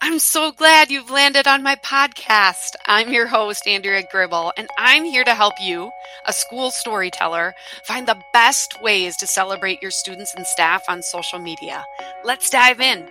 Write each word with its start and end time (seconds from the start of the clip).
I'm 0.00 0.20
so 0.20 0.52
glad 0.52 0.90
you've 0.90 1.10
landed 1.10 1.48
on 1.48 1.64
my 1.64 1.74
podcast. 1.74 2.76
I'm 2.86 3.12
your 3.12 3.26
host, 3.26 3.66
Andrea 3.66 4.04
Gribble, 4.12 4.52
and 4.56 4.68
I'm 4.78 5.04
here 5.04 5.24
to 5.24 5.34
help 5.34 5.54
you, 5.60 5.90
a 6.24 6.32
school 6.32 6.70
storyteller, 6.70 7.52
find 7.82 8.06
the 8.06 8.20
best 8.32 8.80
ways 8.80 9.16
to 9.16 9.26
celebrate 9.26 9.82
your 9.82 9.90
students 9.90 10.32
and 10.36 10.46
staff 10.46 10.84
on 10.88 11.02
social 11.02 11.40
media. 11.40 11.84
Let's 12.22 12.48
dive 12.48 12.80
in. 12.80 13.08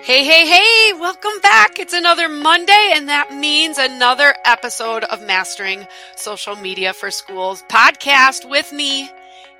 Hey, 0.00 0.24
hey, 0.24 0.44
hey, 0.44 0.92
welcome 0.94 1.40
back. 1.40 1.78
It's 1.78 1.94
another 1.94 2.28
Monday, 2.28 2.90
and 2.92 3.08
that 3.08 3.32
means 3.32 3.78
another 3.78 4.34
episode 4.44 5.04
of 5.04 5.22
Mastering 5.22 5.86
Social 6.16 6.56
Media 6.56 6.92
for 6.92 7.12
Schools 7.12 7.62
podcast 7.68 8.48
with 8.50 8.72
me, 8.72 9.08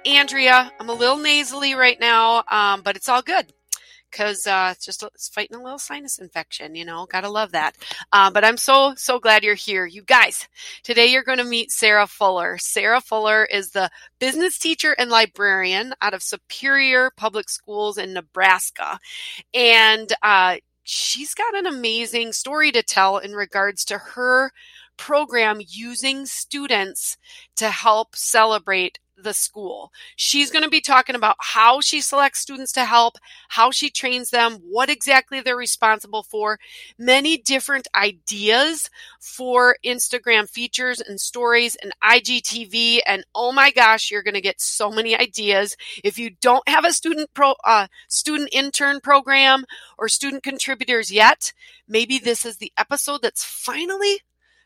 Andrea. 0.05 0.73
I'm 0.81 0.89
a 0.89 0.95
little 0.95 1.19
nasally 1.19 1.75
right 1.75 2.01
now, 2.01 2.43
um, 2.51 2.83
but 2.83 2.97
it's 2.97 3.09
all 3.09 3.23
good 3.23 3.47
because 4.15 4.47
uh, 4.47 4.73
it's 4.75 4.87
just 4.87 5.03
it's 5.03 5.29
fighting 5.29 5.57
a 5.57 5.63
little 5.63 5.79
sinus 5.79 6.19
infection. 6.19 6.75
You 6.75 6.85
know, 6.85 7.07
gotta 7.07 7.29
love 7.29 7.53
that. 7.53 7.77
Uh, 8.13 8.31
but 8.31 8.45
I'm 8.45 8.57
so 8.57 8.95
so 8.97 9.19
glad 9.19 9.43
you're 9.43 9.55
here, 9.55 9.85
you 9.85 10.03
guys. 10.03 10.49
Today 10.85 11.07
you're 11.07 11.25
going 11.25 11.39
to 11.39 11.45
meet 11.45 11.73
Sarah 11.73 12.07
Fuller. 12.07 12.57
Sarah 12.59 13.01
Fuller 13.01 13.45
is 13.45 13.71
the 13.71 13.91
business 14.21 14.59
teacher 14.59 14.95
and 14.99 15.11
librarian 15.11 15.95
out 16.01 16.15
of 16.15 16.23
Superior 16.23 17.11
Public 17.17 17.51
Schools 17.51 17.99
in 17.99 18.13
Nebraska, 18.13 18.99
and 19.53 20.13
uh, 20.23 20.57
she's 20.85 21.35
got 21.35 21.57
an 21.57 21.67
amazing 21.67 22.33
story 22.33 22.71
to 22.73 22.83
tell 22.83 23.19
in 23.19 23.33
regards 23.33 23.85
to 23.87 23.99
her 23.99 24.53
program 24.97 25.61
using 25.67 26.25
students 26.25 27.17
to 27.57 27.69
help 27.69 28.15
celebrate 28.15 29.01
the 29.17 29.33
school. 29.33 29.93
She's 30.17 30.51
going 30.51 30.65
to 30.65 30.71
be 30.71 30.81
talking 30.81 31.15
about 31.15 31.37
how 31.39 31.81
she 31.81 32.01
selects 32.01 32.41
students 32.41 32.73
to 32.73 32.85
help, 32.85 33.17
how 33.49 33.71
she 33.71 33.91
trains 33.91 34.31
them, 34.31 34.55
what 34.63 34.91
exactly 34.91 35.41
they're 35.41 35.57
responsible 35.57 36.23
for, 36.23 36.59
many 36.99 37.37
different 37.37 37.89
ideas 37.95 38.91
for 39.21 39.77
Instagram 39.85 40.49
features 40.49 41.01
and 41.01 41.21
stories 41.21 41.77
and 41.77 41.93
IGTV. 42.03 43.01
And 43.07 43.25
oh 43.35 43.53
my 43.53 43.71
gosh, 43.71 44.11
you're 44.11 44.23
going 44.23 44.35
to 44.35 44.41
get 44.41 44.61
so 44.61 44.91
many 44.91 45.17
ideas. 45.17 45.77
If 46.03 46.19
you 46.19 46.31
don't 46.41 46.69
have 46.69 46.85
a 46.85 46.93
student 46.93 47.31
pro, 47.35 47.55
uh, 47.65 47.89
student 48.09 48.51
intern 48.53 49.01
program 49.01 49.65
or 49.99 50.09
student 50.09 50.43
contributors 50.43 51.11
yet, 51.11 51.53
maybe 51.89 52.19
this 52.19 52.45
is 52.45 52.57
the 52.57 52.73
episode 52.77 53.23
that's 53.23 53.45
finally 53.45 54.21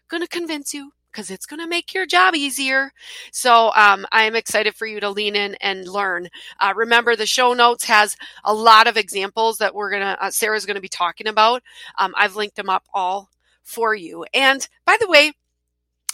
going 0.08 0.22
to 0.22 0.28
convince 0.28 0.72
you 0.72 0.92
because 1.12 1.30
it's 1.30 1.46
going 1.46 1.60
to 1.60 1.66
make 1.66 1.94
your 1.94 2.06
job 2.06 2.34
easier. 2.34 2.92
So 3.32 3.72
um, 3.74 4.06
I'm 4.12 4.34
excited 4.36 4.74
for 4.74 4.86
you 4.86 5.00
to 5.00 5.10
lean 5.10 5.36
in 5.36 5.56
and 5.60 5.88
learn. 5.88 6.28
Uh, 6.60 6.72
remember, 6.76 7.16
the 7.16 7.26
show 7.26 7.54
notes 7.54 7.84
has 7.84 8.16
a 8.44 8.54
lot 8.54 8.86
of 8.86 8.96
examples 8.96 9.58
that 9.58 9.74
we're 9.74 9.90
gonna 9.90 10.16
uh, 10.20 10.30
Sarah's 10.30 10.66
going 10.66 10.76
to 10.76 10.80
be 10.80 10.88
talking 10.88 11.26
about. 11.26 11.62
Um, 11.98 12.14
I've 12.16 12.36
linked 12.36 12.56
them 12.56 12.70
up 12.70 12.84
all 12.94 13.30
for 13.62 13.94
you. 13.94 14.24
And 14.34 14.66
by 14.84 14.96
the 15.00 15.08
way. 15.08 15.32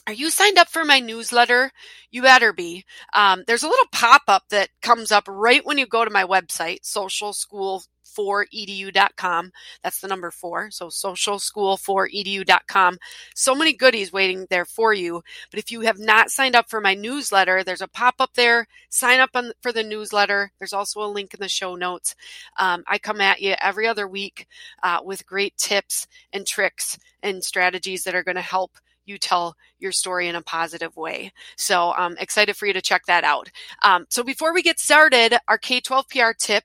Are 0.06 0.12
you 0.12 0.28
signed 0.28 0.58
up 0.58 0.68
for 0.68 0.84
my 0.84 1.00
newsletter? 1.00 1.72
You 2.10 2.20
better 2.20 2.52
be. 2.52 2.84
Um, 3.14 3.42
there's 3.46 3.62
a 3.62 3.68
little 3.68 3.86
pop 3.90 4.22
up 4.28 4.44
that 4.50 4.68
comes 4.82 5.10
up 5.10 5.24
right 5.26 5.64
when 5.64 5.78
you 5.78 5.86
go 5.86 6.04
to 6.04 6.10
my 6.10 6.24
website, 6.24 6.84
Social 6.84 7.32
School 7.32 7.82
for 8.14 8.46
edu.com. 8.54 9.50
That's 9.82 10.00
the 10.00 10.08
number 10.08 10.30
four. 10.30 10.70
So 10.70 10.88
social 10.88 11.38
school 11.38 11.76
for 11.76 12.08
edu.com. 12.08 12.98
So 13.34 13.54
many 13.54 13.72
goodies 13.72 14.12
waiting 14.12 14.46
there 14.50 14.64
for 14.64 14.94
you. 14.94 15.22
But 15.50 15.58
if 15.58 15.72
you 15.72 15.80
have 15.80 15.98
not 15.98 16.30
signed 16.30 16.54
up 16.54 16.70
for 16.70 16.80
my 16.80 16.94
newsletter, 16.94 17.64
there's 17.64 17.80
a 17.82 17.88
pop 17.88 18.16
up 18.20 18.34
there. 18.34 18.68
Sign 18.88 19.20
up 19.20 19.30
on, 19.34 19.52
for 19.60 19.72
the 19.72 19.82
newsletter. 19.82 20.52
There's 20.58 20.72
also 20.72 21.02
a 21.02 21.10
link 21.10 21.34
in 21.34 21.40
the 21.40 21.48
show 21.48 21.74
notes. 21.74 22.14
Um, 22.58 22.84
I 22.86 22.98
come 22.98 23.20
at 23.20 23.40
you 23.40 23.56
every 23.60 23.88
other 23.88 24.06
week 24.06 24.46
uh, 24.82 25.00
with 25.02 25.26
great 25.26 25.56
tips 25.56 26.06
and 26.32 26.46
tricks 26.46 26.98
and 27.22 27.42
strategies 27.42 28.04
that 28.04 28.14
are 28.14 28.22
going 28.22 28.36
to 28.36 28.42
help 28.42 28.78
you 29.04 29.18
tell 29.18 29.56
your 29.78 29.92
story 29.92 30.28
in 30.28 30.36
a 30.36 30.42
positive 30.42 30.96
way. 30.96 31.32
So 31.56 31.92
I'm 31.92 32.12
um, 32.12 32.16
excited 32.18 32.56
for 32.56 32.66
you 32.66 32.72
to 32.72 32.82
check 32.82 33.06
that 33.06 33.24
out. 33.24 33.50
Um, 33.82 34.06
so 34.08 34.22
before 34.22 34.54
we 34.54 34.62
get 34.62 34.78
started, 34.78 35.36
our 35.48 35.58
K 35.58 35.80
12 35.80 36.08
PR 36.08 36.32
tip 36.38 36.64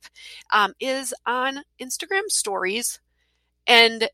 um, 0.52 0.74
is 0.80 1.14
on 1.26 1.64
Instagram 1.82 2.28
stories 2.28 3.00
and 3.68 4.10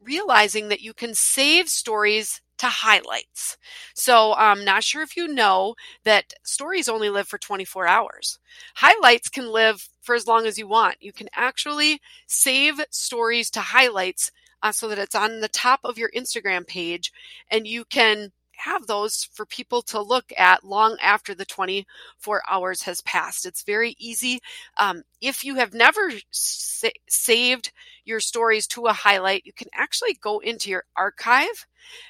realizing 0.00 0.68
that 0.68 0.80
you 0.80 0.94
can 0.94 1.14
save 1.14 1.68
stories 1.68 2.40
to 2.60 2.66
highlights. 2.66 3.56
So 3.94 4.34
I'm 4.34 4.66
not 4.66 4.84
sure 4.84 5.02
if 5.02 5.16
you 5.16 5.26
know 5.28 5.76
that 6.04 6.34
stories 6.44 6.90
only 6.90 7.08
live 7.08 7.26
for 7.26 7.38
24 7.38 7.86
hours. 7.86 8.38
Highlights 8.74 9.30
can 9.30 9.50
live 9.50 9.88
for 10.02 10.14
as 10.14 10.26
long 10.26 10.44
as 10.44 10.58
you 10.58 10.68
want. 10.68 10.96
You 11.00 11.12
can 11.12 11.28
actually 11.34 12.00
save 12.26 12.78
stories 12.90 13.50
to 13.52 13.60
highlights 13.60 14.30
uh, 14.62 14.72
so 14.72 14.88
that 14.88 14.98
it's 14.98 15.14
on 15.14 15.40
the 15.40 15.48
top 15.48 15.80
of 15.84 15.98
your 15.98 16.10
Instagram 16.16 16.66
page 16.66 17.12
and 17.50 17.66
you 17.66 17.84
can 17.84 18.32
have 18.60 18.86
those 18.86 19.24
for 19.32 19.46
people 19.46 19.82
to 19.82 20.00
look 20.00 20.32
at 20.36 20.64
long 20.64 20.96
after 21.00 21.34
the 21.34 21.44
24 21.44 22.42
hours 22.48 22.82
has 22.82 23.00
passed. 23.02 23.46
It's 23.46 23.62
very 23.62 23.96
easy. 23.98 24.40
Um, 24.78 25.02
if 25.20 25.44
you 25.44 25.56
have 25.56 25.74
never 25.74 26.12
sa- 26.30 26.88
saved 27.08 27.72
your 28.04 28.20
stories 28.20 28.66
to 28.68 28.86
a 28.86 28.92
highlight, 28.92 29.46
you 29.46 29.52
can 29.52 29.68
actually 29.72 30.14
go 30.20 30.40
into 30.40 30.70
your 30.70 30.84
archive 30.96 31.66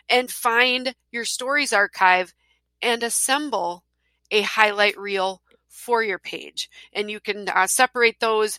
and 0.08 0.30
find 0.30 0.94
your 1.12 1.24
stories 1.24 1.72
archive 1.72 2.34
and 2.82 3.02
assemble 3.02 3.84
a 4.30 4.42
highlight 4.42 4.98
reel 4.98 5.42
for 5.68 6.02
your 6.02 6.18
page. 6.18 6.68
And 6.92 7.10
you 7.10 7.20
can 7.20 7.48
uh, 7.48 7.66
separate 7.66 8.18
those. 8.20 8.58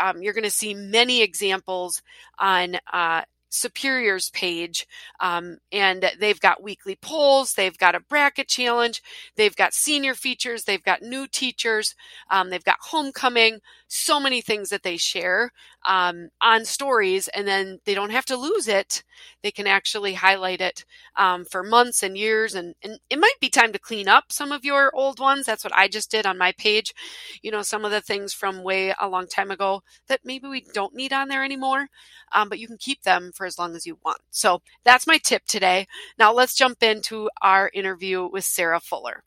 Um, 0.00 0.22
you're 0.22 0.34
going 0.34 0.44
to 0.44 0.50
see 0.50 0.74
many 0.74 1.22
examples 1.22 2.02
on 2.38 2.76
uh, 2.92 3.22
Superior's 3.52 4.30
page. 4.30 4.86
Um, 5.20 5.58
and 5.70 6.10
they've 6.18 6.40
got 6.40 6.62
weekly 6.62 6.96
polls, 6.96 7.54
they've 7.54 7.76
got 7.76 7.94
a 7.94 8.00
bracket 8.00 8.48
challenge, 8.48 9.02
they've 9.36 9.54
got 9.54 9.74
senior 9.74 10.14
features, 10.14 10.64
they've 10.64 10.82
got 10.82 11.02
new 11.02 11.26
teachers, 11.26 11.94
um, 12.30 12.50
they've 12.50 12.64
got 12.64 12.78
homecoming, 12.80 13.60
so 13.88 14.18
many 14.18 14.40
things 14.40 14.70
that 14.70 14.82
they 14.82 14.96
share 14.96 15.52
um, 15.86 16.28
on 16.40 16.64
stories. 16.64 17.28
And 17.28 17.46
then 17.46 17.78
they 17.84 17.94
don't 17.94 18.10
have 18.10 18.26
to 18.26 18.36
lose 18.36 18.68
it, 18.68 19.02
they 19.42 19.50
can 19.50 19.66
actually 19.66 20.14
highlight 20.14 20.60
it 20.60 20.84
um, 21.16 21.44
for 21.44 21.62
months 21.62 22.02
and 22.02 22.16
years. 22.16 22.54
And, 22.54 22.74
and 22.82 22.98
it 23.10 23.18
might 23.18 23.38
be 23.40 23.48
time 23.48 23.72
to 23.72 23.78
clean 23.78 24.08
up 24.08 24.30
some 24.30 24.52
of 24.52 24.64
your 24.64 24.90
old 24.94 25.20
ones. 25.20 25.46
That's 25.46 25.64
what 25.64 25.76
I 25.76 25.88
just 25.88 26.10
did 26.10 26.26
on 26.26 26.38
my 26.38 26.52
page. 26.52 26.94
You 27.42 27.50
know, 27.50 27.62
some 27.62 27.84
of 27.84 27.90
the 27.90 28.00
things 28.00 28.32
from 28.32 28.62
way 28.62 28.94
a 29.00 29.08
long 29.08 29.26
time 29.26 29.50
ago 29.50 29.82
that 30.08 30.20
maybe 30.24 30.48
we 30.48 30.64
don't 30.72 30.94
need 30.94 31.12
on 31.12 31.28
there 31.28 31.44
anymore, 31.44 31.88
um, 32.32 32.48
but 32.48 32.58
you 32.58 32.66
can 32.66 32.78
keep 32.78 33.02
them 33.02 33.32
for 33.34 33.46
as 33.46 33.58
long 33.58 33.74
as 33.74 33.86
you 33.86 33.98
want. 34.04 34.20
So 34.30 34.62
that's 34.84 35.06
my 35.06 35.18
tip 35.18 35.42
today. 35.46 35.86
Now 36.18 36.32
let's 36.32 36.54
jump 36.54 36.82
into 36.82 37.28
our 37.40 37.70
interview 37.74 38.28
with 38.30 38.44
Sarah 38.44 38.80
Fuller. 38.80 39.22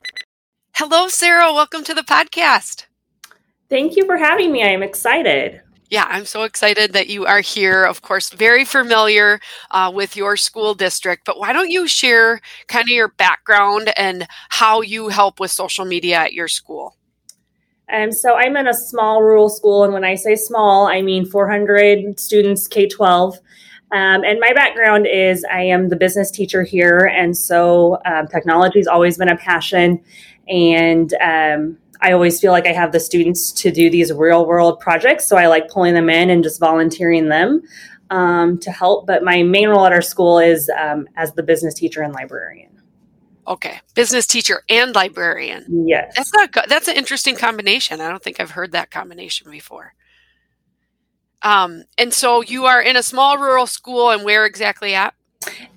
Hello, 0.74 1.08
Sarah. 1.08 1.54
Welcome 1.54 1.84
to 1.84 1.94
the 1.94 2.02
podcast. 2.02 2.86
Thank 3.68 3.96
you 3.96 4.04
for 4.04 4.16
having 4.16 4.52
me. 4.52 4.62
I 4.62 4.68
am 4.68 4.82
excited. 4.82 5.62
Yeah, 5.88 6.06
I'm 6.08 6.24
so 6.24 6.42
excited 6.42 6.92
that 6.94 7.08
you 7.08 7.26
are 7.26 7.40
here. 7.40 7.84
Of 7.84 8.02
course, 8.02 8.30
very 8.30 8.64
familiar 8.64 9.40
uh, 9.70 9.92
with 9.94 10.16
your 10.16 10.36
school 10.36 10.74
district, 10.74 11.24
but 11.24 11.38
why 11.38 11.52
don't 11.52 11.70
you 11.70 11.86
share 11.86 12.40
kind 12.66 12.82
of 12.82 12.88
your 12.88 13.08
background 13.08 13.92
and 13.96 14.26
how 14.48 14.80
you 14.80 15.08
help 15.08 15.38
with 15.38 15.52
social 15.52 15.84
media 15.84 16.16
at 16.16 16.32
your 16.32 16.48
school? 16.48 16.96
Um, 17.92 18.10
so 18.10 18.34
I'm 18.34 18.56
in 18.56 18.66
a 18.66 18.74
small 18.74 19.22
rural 19.22 19.48
school, 19.48 19.84
and 19.84 19.92
when 19.92 20.04
I 20.04 20.16
say 20.16 20.34
small, 20.34 20.88
I 20.88 21.02
mean 21.02 21.24
400 21.24 22.18
students, 22.18 22.66
K 22.66 22.88
12. 22.88 23.38
Um, 23.92 24.24
and 24.24 24.40
my 24.40 24.52
background 24.52 25.06
is 25.06 25.44
I 25.50 25.62
am 25.62 25.88
the 25.88 25.96
business 25.96 26.32
teacher 26.32 26.64
here, 26.64 26.98
and 26.98 27.36
so 27.36 27.98
um, 28.04 28.26
technology 28.26 28.80
has 28.80 28.88
always 28.88 29.16
been 29.18 29.28
a 29.28 29.36
passion. 29.36 30.02
And 30.48 31.14
um, 31.22 31.78
I 32.00 32.12
always 32.12 32.40
feel 32.40 32.52
like 32.52 32.66
I 32.66 32.72
have 32.72 32.92
the 32.92 33.00
students 33.00 33.52
to 33.52 33.70
do 33.70 33.90
these 33.90 34.12
real 34.12 34.46
world 34.46 34.80
projects, 34.80 35.28
so 35.28 35.36
I 35.36 35.46
like 35.46 35.68
pulling 35.68 35.94
them 35.94 36.10
in 36.10 36.30
and 36.30 36.42
just 36.42 36.60
volunteering 36.60 37.28
them 37.28 37.62
um, 38.10 38.58
to 38.58 38.70
help. 38.70 39.06
But 39.06 39.22
my 39.22 39.42
main 39.42 39.68
role 39.68 39.86
at 39.86 39.92
our 39.92 40.02
school 40.02 40.38
is 40.38 40.70
um, 40.78 41.08
as 41.16 41.32
the 41.34 41.42
business 41.42 41.74
teacher 41.74 42.02
and 42.02 42.12
librarian. 42.12 42.70
Okay, 43.48 43.80
business 43.94 44.26
teacher 44.26 44.62
and 44.68 44.94
librarian. 44.94 45.64
Yes, 45.86 46.14
that's 46.16 46.32
not 46.32 46.52
that's 46.68 46.88
an 46.88 46.96
interesting 46.96 47.36
combination. 47.36 48.00
I 48.00 48.08
don't 48.08 48.22
think 48.22 48.40
I've 48.40 48.50
heard 48.50 48.72
that 48.72 48.90
combination 48.90 49.50
before. 49.50 49.94
Um, 51.42 51.84
and 51.96 52.12
so 52.12 52.42
you 52.42 52.64
are 52.64 52.82
in 52.82 52.96
a 52.96 53.02
small 53.02 53.38
rural 53.38 53.66
school, 53.66 54.10
and 54.10 54.24
where 54.24 54.46
exactly 54.46 54.94
at? 54.94 55.14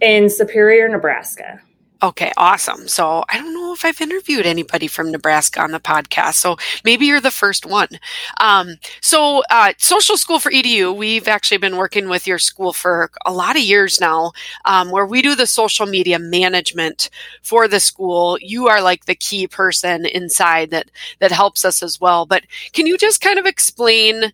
In 0.01 0.29
Superior, 0.29 0.89
Nebraska. 0.89 1.61
Okay, 2.01 2.31
awesome. 2.37 2.87
So 2.87 3.25
I 3.27 3.37
don't 3.37 3.53
know 3.53 3.73
if 3.73 3.83
I've 3.83 3.99
interviewed 3.99 4.45
anybody 4.45 4.87
from 4.87 5.11
Nebraska 5.11 5.61
on 5.61 5.71
the 5.71 5.81
podcast, 5.81 6.35
so 6.35 6.55
maybe 6.85 7.05
you're 7.05 7.19
the 7.19 7.29
first 7.29 7.65
one. 7.65 7.89
Um, 8.39 8.77
so, 9.01 9.43
uh, 9.49 9.73
Social 9.77 10.15
School 10.15 10.39
for 10.39 10.49
EDU, 10.49 10.93
we've 10.95 11.27
actually 11.27 11.57
been 11.57 11.75
working 11.75 12.07
with 12.07 12.25
your 12.25 12.39
school 12.39 12.71
for 12.71 13.11
a 13.25 13.33
lot 13.33 13.57
of 13.57 13.63
years 13.63 13.99
now, 13.99 14.31
um, 14.63 14.91
where 14.91 15.05
we 15.05 15.21
do 15.21 15.35
the 15.35 15.45
social 15.45 15.85
media 15.85 16.19
management 16.19 17.09
for 17.41 17.67
the 17.67 17.81
school. 17.81 18.37
You 18.39 18.67
are 18.67 18.81
like 18.81 19.03
the 19.03 19.15
key 19.15 19.45
person 19.45 20.05
inside 20.05 20.69
that 20.69 20.89
that 21.19 21.33
helps 21.33 21.65
us 21.65 21.83
as 21.83 21.99
well. 21.99 22.25
But 22.25 22.43
can 22.71 22.87
you 22.87 22.97
just 22.97 23.21
kind 23.21 23.39
of 23.39 23.45
explain? 23.45 24.31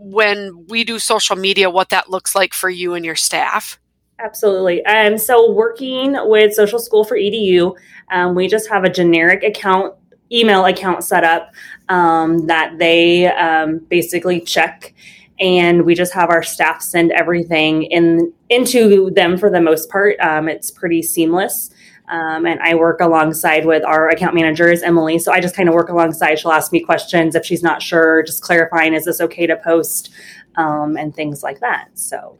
when 0.00 0.64
we 0.68 0.84
do 0.84 0.96
social 1.00 1.34
media, 1.34 1.68
what 1.68 1.88
that 1.88 2.08
looks 2.08 2.36
like 2.36 2.54
for 2.54 2.70
you 2.70 2.94
and 2.94 3.04
your 3.04 3.16
staff? 3.16 3.80
Absolutely. 4.20 4.84
Um, 4.84 5.16
so, 5.16 5.50
working 5.52 6.16
with 6.28 6.52
Social 6.52 6.80
School 6.80 7.04
for 7.04 7.16
EDU, 7.16 7.76
um, 8.10 8.34
we 8.34 8.48
just 8.48 8.68
have 8.68 8.82
a 8.82 8.90
generic 8.90 9.44
account, 9.44 9.94
email 10.32 10.64
account 10.64 11.04
set 11.04 11.22
up 11.22 11.52
um, 11.88 12.46
that 12.48 12.78
they 12.78 13.26
um, 13.28 13.78
basically 13.88 14.40
check, 14.40 14.92
and 15.38 15.84
we 15.84 15.94
just 15.94 16.12
have 16.14 16.30
our 16.30 16.42
staff 16.42 16.82
send 16.82 17.12
everything 17.12 17.84
in 17.84 18.32
into 18.48 19.10
them 19.10 19.38
for 19.38 19.50
the 19.50 19.60
most 19.60 19.88
part. 19.88 20.16
Um, 20.20 20.48
it's 20.48 20.70
pretty 20.70 21.02
seamless. 21.02 21.70
Um, 22.08 22.46
and 22.46 22.58
I 22.60 22.74
work 22.74 23.00
alongside 23.00 23.66
with 23.66 23.84
our 23.84 24.08
account 24.08 24.34
managers, 24.34 24.82
Emily. 24.82 25.18
So 25.18 25.30
I 25.30 25.40
just 25.40 25.54
kind 25.54 25.68
of 25.68 25.74
work 25.74 25.90
alongside. 25.90 26.38
She'll 26.38 26.52
ask 26.52 26.72
me 26.72 26.80
questions 26.80 27.34
if 27.34 27.44
she's 27.44 27.62
not 27.62 27.82
sure, 27.82 28.22
just 28.22 28.42
clarifying, 28.42 28.94
is 28.94 29.04
this 29.04 29.20
okay 29.20 29.46
to 29.46 29.56
post, 29.56 30.10
and 30.56 31.14
things 31.14 31.42
like 31.42 31.60
that. 31.60 31.90
So 31.94 32.38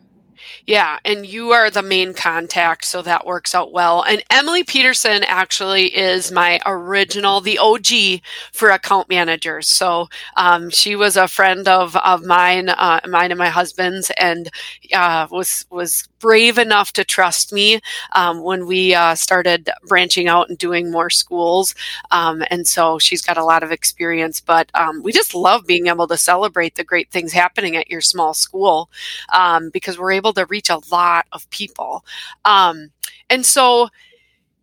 yeah, 0.67 0.99
and 1.05 1.27
you 1.27 1.53
are 1.53 1.71
the 1.71 1.83
main 1.83 2.15
contact, 2.15 2.85
so 2.85 3.03
that 3.03 3.27
works 3.27 3.55
out 3.55 3.73
well. 3.73 4.03
And 4.03 4.23
Emily 4.31 4.65
Peterson 4.65 5.25
actually 5.25 5.97
is 5.97 6.31
my 6.33 6.61
original, 6.67 7.41
the 7.41 7.59
OG 7.59 8.21
for 8.53 8.71
account 8.71 9.09
managers. 9.09 9.69
So 9.69 10.09
um, 10.37 10.71
she 10.71 10.97
was 10.97 11.17
a 11.17 11.29
friend 11.29 11.67
of 11.69 11.97
of 11.97 12.25
mine, 12.25 12.69
uh, 12.69 13.01
mine 13.09 13.31
and 13.31 13.39
my 13.39 13.49
husband's, 13.49 14.11
and 14.19 14.49
uh, 14.93 15.27
was 15.31 15.67
was 15.71 16.09
brave 16.19 16.59
enough 16.59 16.93
to 16.93 17.05
trust 17.05 17.53
me 17.53 17.81
um, 18.13 18.43
when 18.43 18.67
we 18.67 18.95
uh, 18.95 19.15
started 19.15 19.71
branching 19.87 20.29
out 20.29 20.49
and 20.49 20.59
doing 20.59 20.91
more 20.91 21.11
schools. 21.11 21.75
Um, 22.11 22.43
and 22.51 22.67
so 22.67 22.99
she's 22.99 23.23
got 23.23 23.37
a 23.39 23.45
lot 23.45 23.63
of 23.63 23.71
experience. 23.73 24.41
But 24.41 24.71
um, 24.75 25.03
we 25.03 25.13
just 25.13 25.35
love 25.35 25.67
being 25.67 25.87
able 25.87 26.07
to 26.09 26.17
celebrate 26.17 26.75
the 26.77 26.85
great 26.85 27.11
things 27.11 27.33
happening 27.33 27.77
at 27.77 27.91
your 27.91 28.01
small 28.01 28.35
school 28.35 28.91
um, 29.33 29.71
because 29.71 29.99
we're 29.99 30.13
able 30.13 30.33
to 30.35 30.47
reach 30.47 30.71
a 30.71 30.81
lot 30.91 31.27
of 31.33 31.49
people. 31.51 32.05
Um, 32.45 32.91
and 33.31 33.45
so 33.45 33.89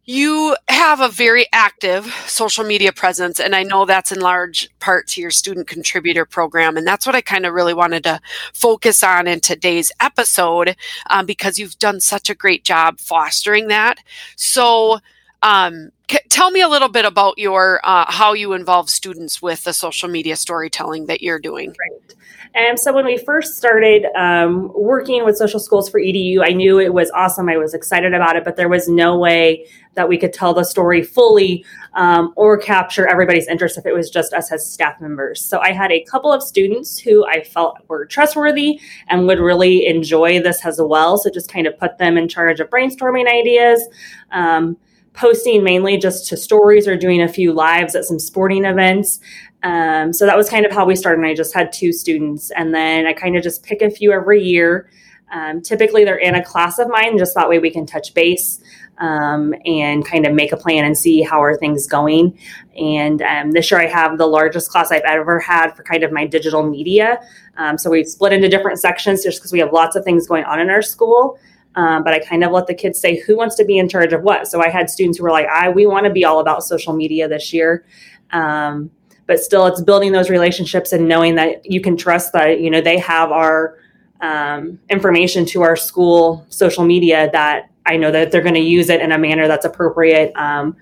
you 0.05 0.55
have 0.69 1.01
a 1.01 1.09
very 1.09 1.47
active 1.51 2.05
social 2.27 2.63
media 2.63 2.91
presence, 2.91 3.39
and 3.39 3.55
I 3.55 3.63
know 3.63 3.85
that's 3.85 4.11
in 4.11 4.19
large 4.19 4.69
part 4.79 5.07
to 5.09 5.21
your 5.21 5.31
student 5.31 5.67
contributor 5.67 6.25
program. 6.25 6.77
And 6.77 6.85
that's 6.85 7.05
what 7.05 7.15
I 7.15 7.21
kind 7.21 7.45
of 7.45 7.53
really 7.53 7.73
wanted 7.73 8.03
to 8.03 8.21
focus 8.53 9.03
on 9.03 9.27
in 9.27 9.39
today's 9.39 9.91
episode 9.99 10.75
um, 11.09 11.25
because 11.25 11.57
you've 11.57 11.79
done 11.79 11.99
such 12.01 12.29
a 12.29 12.35
great 12.35 12.63
job 12.63 12.99
fostering 12.99 13.67
that. 13.69 13.99
So, 14.35 14.99
um, 15.41 15.89
c- 16.09 16.19
tell 16.29 16.51
me 16.51 16.61
a 16.61 16.69
little 16.69 16.89
bit 16.89 17.05
about 17.05 17.39
your 17.39 17.81
uh, 17.83 18.11
how 18.11 18.33
you 18.33 18.53
involve 18.53 18.91
students 18.91 19.41
with 19.41 19.63
the 19.63 19.73
social 19.73 20.07
media 20.07 20.35
storytelling 20.35 21.07
that 21.07 21.21
you're 21.21 21.39
doing. 21.39 21.69
Right. 21.69 22.15
And 22.55 22.79
so 22.79 22.93
when 22.93 23.03
we 23.03 23.17
first 23.17 23.57
started 23.57 24.05
um, 24.15 24.71
working 24.73 25.25
with 25.25 25.35
social 25.35 25.59
schools 25.59 25.89
for 25.89 25.99
EDU, 25.99 26.39
I 26.41 26.53
knew 26.53 26.79
it 26.79 26.93
was 26.93 27.11
awesome. 27.11 27.49
I 27.49 27.57
was 27.57 27.73
excited 27.73 28.13
about 28.13 28.37
it, 28.37 28.45
but 28.45 28.55
there 28.55 28.69
was 28.69 28.87
no 28.87 29.17
way 29.17 29.67
that 29.95 30.07
we 30.07 30.17
could 30.17 30.31
tell 30.31 30.53
the 30.53 30.63
story 30.63 31.03
fully 31.03 31.65
um, 31.95 32.31
or 32.37 32.57
capture 32.57 33.07
everybody's 33.07 33.47
interest 33.47 33.77
if 33.77 33.85
it 33.85 33.93
was 33.93 34.09
just 34.09 34.33
us 34.33 34.53
as 34.53 34.69
staff 34.69 35.01
members. 35.01 35.43
So 35.43 35.59
I 35.59 35.73
had 35.73 35.91
a 35.91 36.05
couple 36.05 36.31
of 36.31 36.41
students 36.41 36.97
who 36.97 37.25
I 37.25 37.43
felt 37.43 37.77
were 37.89 38.05
trustworthy 38.05 38.79
and 39.09 39.27
would 39.27 39.39
really 39.39 39.85
enjoy 39.85 40.41
this 40.41 40.65
as 40.65 40.79
well. 40.81 41.17
So 41.17 41.29
just 41.29 41.51
kind 41.51 41.67
of 41.67 41.77
put 41.77 41.97
them 41.97 42.17
in 42.17 42.29
charge 42.29 42.61
of 42.61 42.69
brainstorming 42.69 43.27
ideas. 43.27 43.85
Um, 44.31 44.77
posting 45.15 45.63
mainly 45.63 45.97
just 45.97 46.27
to 46.27 46.37
stories 46.37 46.87
or 46.87 46.97
doing 46.97 47.21
a 47.21 47.27
few 47.27 47.53
lives 47.53 47.95
at 47.95 48.03
some 48.03 48.19
sporting 48.19 48.65
events. 48.65 49.19
Um, 49.65 50.13
so 50.13 50.27
that 50.27 50.37
was 50.37 50.47
kind 50.47 50.63
of 50.63 50.71
how 50.71 50.85
we 50.85 50.95
started. 50.95 51.17
And 51.17 51.27
I 51.27 51.33
just 51.33 51.53
had 51.53 51.73
two 51.73 51.91
students, 51.91 52.51
and 52.51 52.73
then 52.73 53.07
I 53.07 53.13
kind 53.13 53.35
of 53.35 53.43
just 53.43 53.63
pick 53.63 53.81
a 53.81 53.89
few 53.89 54.11
every 54.11 54.41
year. 54.41 54.89
Um, 55.31 55.61
typically, 55.61 56.05
they're 56.05 56.17
in 56.17 56.35
a 56.35 56.43
class 56.43 56.77
of 56.77 56.87
mine, 56.87 57.17
just 57.17 57.33
that 57.33 57.49
way 57.49 57.57
we 57.57 57.71
can 57.71 57.87
touch 57.87 58.13
base 58.13 58.61
um, 58.99 59.55
and 59.65 60.05
kind 60.05 60.27
of 60.27 60.33
make 60.33 60.51
a 60.51 60.57
plan 60.57 60.85
and 60.85 60.95
see 60.95 61.23
how 61.23 61.41
are 61.41 61.57
things 61.57 61.87
going. 61.87 62.37
And 62.77 63.23
um, 63.23 63.51
this 63.51 63.71
year, 63.71 63.81
I 63.81 63.87
have 63.87 64.19
the 64.19 64.27
largest 64.27 64.69
class 64.69 64.91
I've 64.91 65.01
ever 65.01 65.39
had 65.39 65.71
for 65.71 65.81
kind 65.81 66.03
of 66.03 66.11
my 66.11 66.27
digital 66.27 66.61
media. 66.61 67.19
Um, 67.57 67.79
so 67.79 67.89
we've 67.89 68.07
split 68.07 68.33
into 68.33 68.47
different 68.47 68.79
sections 68.79 69.23
just 69.23 69.39
because 69.39 69.51
we 69.51 69.59
have 69.59 69.73
lots 69.73 69.95
of 69.95 70.03
things 70.03 70.27
going 70.27 70.43
on 70.43 70.59
in 70.59 70.69
our 70.69 70.83
school. 70.83 71.39
Um, 71.73 72.03
but 72.03 72.13
I 72.13 72.19
kind 72.19 72.43
of 72.43 72.51
let 72.51 72.67
the 72.67 72.75
kids 72.75 73.01
say 73.01 73.19
who 73.19 73.35
wants 73.35 73.55
to 73.55 73.65
be 73.65 73.79
in 73.79 73.89
charge 73.89 74.13
of 74.13 74.21
what. 74.21 74.47
So 74.47 74.61
I 74.61 74.69
had 74.69 74.91
students 74.91 75.17
who 75.17 75.23
were 75.23 75.31
like, 75.31 75.47
"I 75.47 75.69
we 75.69 75.87
want 75.87 76.05
to 76.05 76.11
be 76.11 76.23
all 76.23 76.39
about 76.39 76.63
social 76.63 76.93
media 76.93 77.27
this 77.27 77.51
year." 77.51 77.83
Um, 78.31 78.91
but 79.27 79.39
still 79.39 79.65
it's 79.65 79.81
building 79.81 80.11
those 80.11 80.29
relationships 80.29 80.91
and 80.91 81.07
knowing 81.07 81.35
that 81.35 81.65
you 81.65 81.81
can 81.81 81.97
trust 81.97 82.33
that 82.33 82.59
you 82.59 82.69
know 82.69 82.81
they 82.81 82.97
have 82.97 83.31
our 83.31 83.77
um, 84.21 84.79
information 84.89 85.45
to 85.45 85.61
our 85.61 85.75
school 85.75 86.45
social 86.49 86.85
media 86.85 87.29
that 87.31 87.69
i 87.85 87.97
know 87.97 88.11
that 88.11 88.31
they're 88.31 88.41
going 88.41 88.55
to 88.55 88.59
use 88.59 88.89
it 88.89 89.01
in 89.01 89.11
a 89.11 89.17
manner 89.17 89.47
that's 89.47 89.65
appropriate 89.65 90.35
um, 90.35 90.75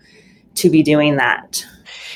to 0.55 0.69
be 0.69 0.83
doing 0.83 1.15
that. 1.17 1.65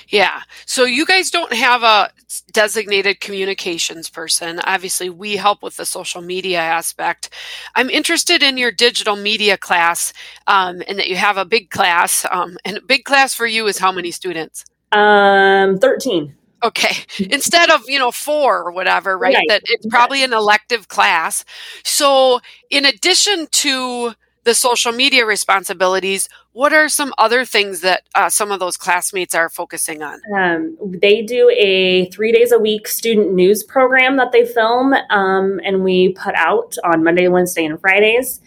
Yeah. 0.10 0.42
So 0.66 0.86
you 0.86 1.06
guys 1.06 1.30
don't 1.30 1.52
have 1.52 1.84
a 1.84 2.10
designated 2.54 3.20
communications 3.20 4.10
person. 4.10 4.60
Obviously 4.62 5.10
we 5.10 5.36
help 5.36 5.62
with 5.62 5.76
the 5.76 5.86
social 5.86 6.22
media 6.22 6.60
aspect. 6.60 7.34
I'm 7.76 7.90
interested 7.90 8.42
in 8.42 8.58
your 8.58 8.72
digital 8.72 9.18
media 9.18 9.58
class 9.58 10.14
um, 10.48 10.82
and 10.88 10.98
that 10.98 11.10
you 11.10 11.18
have 11.18 11.36
a 11.36 11.46
big 11.46 11.72
class 11.72 12.26
um, 12.32 12.58
and 12.64 12.78
a 12.78 12.82
big 12.82 13.04
class 13.04 13.34
for 13.34 13.46
you 13.46 13.68
is 13.68 13.80
how 13.80 13.92
many 13.92 14.12
students 14.12 14.64
um, 14.92 15.78
13. 15.80 16.36
Okay. 16.64 16.96
Instead 17.30 17.70
of, 17.70 17.82
you 17.88 18.00
know, 18.00 18.12
four 18.12 18.64
or 18.64 18.72
whatever, 18.72 19.18
right? 19.18 19.36
right. 19.36 19.46
That 19.50 19.62
it's 19.66 19.86
probably 19.86 20.24
an 20.24 20.34
elective 20.34 20.88
class. 20.88 21.46
So, 21.84 22.40
in 22.70 22.86
addition 22.86 23.48
to 23.52 24.14
the 24.44 24.54
social 24.54 24.94
media 24.94 25.26
responsibilities, 25.26 26.30
what 26.54 26.72
are 26.72 26.88
some 26.88 27.14
other 27.18 27.44
things 27.44 27.82
that 27.82 28.04
uh, 28.16 28.30
some 28.30 28.50
of 28.50 28.62
those 28.62 28.78
classmates 28.78 29.36
are 29.36 29.50
focusing 29.50 30.02
on? 30.02 30.22
Um, 30.36 30.78
they 30.82 31.22
do 31.22 31.50
a 31.50 32.10
three 32.12 32.32
days 32.32 32.54
a 32.54 32.58
week 32.58 32.88
student 32.88 33.34
news 33.34 33.62
program 33.62 34.16
that 34.16 34.32
they 34.32 34.46
film 34.46 34.94
um, 35.10 35.60
and 35.66 35.84
we 35.84 36.14
put 36.14 36.34
out 36.36 36.76
on 36.86 37.04
Monday, 37.04 37.28
Wednesday, 37.28 37.66
and 37.66 37.80
Fridays. 37.80 38.40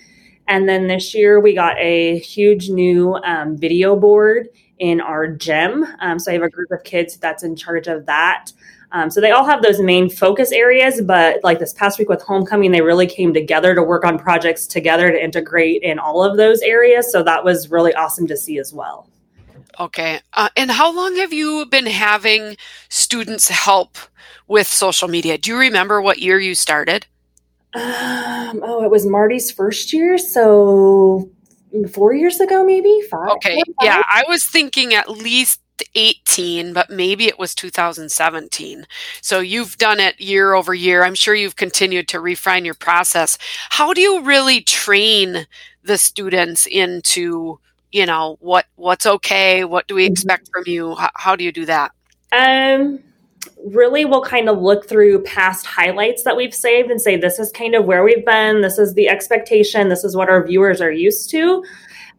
And 0.48 0.68
then 0.68 0.88
this 0.88 1.14
year 1.14 1.38
we 1.38 1.54
got 1.54 1.78
a 1.78 2.18
huge 2.18 2.70
new 2.70 3.14
um, 3.16 3.56
video 3.56 3.94
board 3.94 4.48
in 4.80 5.00
our 5.00 5.28
gym. 5.28 5.86
Um, 6.00 6.18
so 6.18 6.30
I 6.30 6.34
have 6.34 6.42
a 6.42 6.50
group 6.50 6.70
of 6.72 6.82
kids 6.82 7.16
that's 7.18 7.44
in 7.44 7.54
charge 7.54 7.86
of 7.86 8.06
that. 8.06 8.50
Um, 8.92 9.08
so 9.08 9.20
they 9.20 9.30
all 9.30 9.44
have 9.44 9.62
those 9.62 9.78
main 9.78 10.10
focus 10.10 10.50
areas, 10.50 11.00
but 11.00 11.38
like 11.44 11.60
this 11.60 11.72
past 11.72 11.98
week 11.98 12.08
with 12.08 12.22
homecoming, 12.22 12.72
they 12.72 12.80
really 12.80 13.06
came 13.06 13.32
together 13.32 13.74
to 13.74 13.82
work 13.82 14.04
on 14.04 14.18
projects 14.18 14.66
together 14.66 15.12
to 15.12 15.22
integrate 15.22 15.82
in 15.82 16.00
all 16.00 16.24
of 16.24 16.36
those 16.36 16.60
areas. 16.62 17.12
So 17.12 17.22
that 17.22 17.44
was 17.44 17.70
really 17.70 17.94
awesome 17.94 18.26
to 18.26 18.36
see 18.36 18.58
as 18.58 18.72
well. 18.72 19.06
Okay. 19.78 20.20
Uh, 20.32 20.48
and 20.56 20.70
how 20.72 20.92
long 20.92 21.14
have 21.16 21.32
you 21.32 21.66
been 21.66 21.86
having 21.86 22.56
students 22.88 23.48
help 23.48 23.96
with 24.48 24.66
social 24.66 25.06
media? 25.06 25.38
Do 25.38 25.52
you 25.52 25.58
remember 25.58 26.02
what 26.02 26.18
year 26.18 26.40
you 26.40 26.56
started? 26.56 27.06
Um, 27.74 28.60
oh, 28.64 28.82
it 28.82 28.90
was 28.90 29.06
Marty's 29.06 29.52
first 29.52 29.92
year. 29.92 30.18
So 30.18 31.30
four 31.92 32.14
years 32.14 32.40
ago, 32.40 32.64
maybe 32.64 33.00
five. 33.10 33.30
Okay. 33.32 33.62
Yeah. 33.82 34.02
I 34.08 34.24
was 34.28 34.44
thinking 34.44 34.94
at 34.94 35.08
least 35.08 35.60
18, 35.94 36.72
but 36.72 36.90
maybe 36.90 37.26
it 37.26 37.38
was 37.38 37.54
2017. 37.54 38.86
So 39.20 39.40
you've 39.40 39.76
done 39.78 40.00
it 40.00 40.20
year 40.20 40.54
over 40.54 40.74
year. 40.74 41.04
I'm 41.04 41.14
sure 41.14 41.34
you've 41.34 41.56
continued 41.56 42.08
to 42.08 42.20
refine 42.20 42.64
your 42.64 42.74
process. 42.74 43.38
How 43.70 43.92
do 43.92 44.00
you 44.00 44.22
really 44.22 44.60
train 44.60 45.46
the 45.82 45.98
students 45.98 46.66
into, 46.66 47.58
you 47.92 48.06
know, 48.06 48.36
what 48.40 48.66
what's 48.76 49.06
okay? 49.06 49.64
What 49.64 49.86
do 49.86 49.94
we 49.94 50.04
mm-hmm. 50.04 50.12
expect 50.12 50.50
from 50.52 50.64
you? 50.66 50.94
How, 50.94 51.10
how 51.14 51.36
do 51.36 51.44
you 51.44 51.52
do 51.52 51.66
that? 51.66 51.92
Um, 52.32 53.00
really 53.64 54.04
we'll 54.04 54.22
kind 54.22 54.48
of 54.48 54.58
look 54.58 54.88
through 54.88 55.22
past 55.22 55.66
highlights 55.66 56.22
that 56.24 56.36
we've 56.36 56.54
saved 56.54 56.90
and 56.90 57.00
say 57.00 57.16
this 57.16 57.38
is 57.38 57.50
kind 57.52 57.74
of 57.74 57.84
where 57.84 58.02
we've 58.02 58.24
been. 58.24 58.60
This 58.60 58.78
is 58.78 58.94
the 58.94 59.08
expectation. 59.08 59.88
This 59.88 60.04
is 60.04 60.16
what 60.16 60.28
our 60.28 60.46
viewers 60.46 60.80
are 60.80 60.90
used 60.90 61.30
to. 61.30 61.64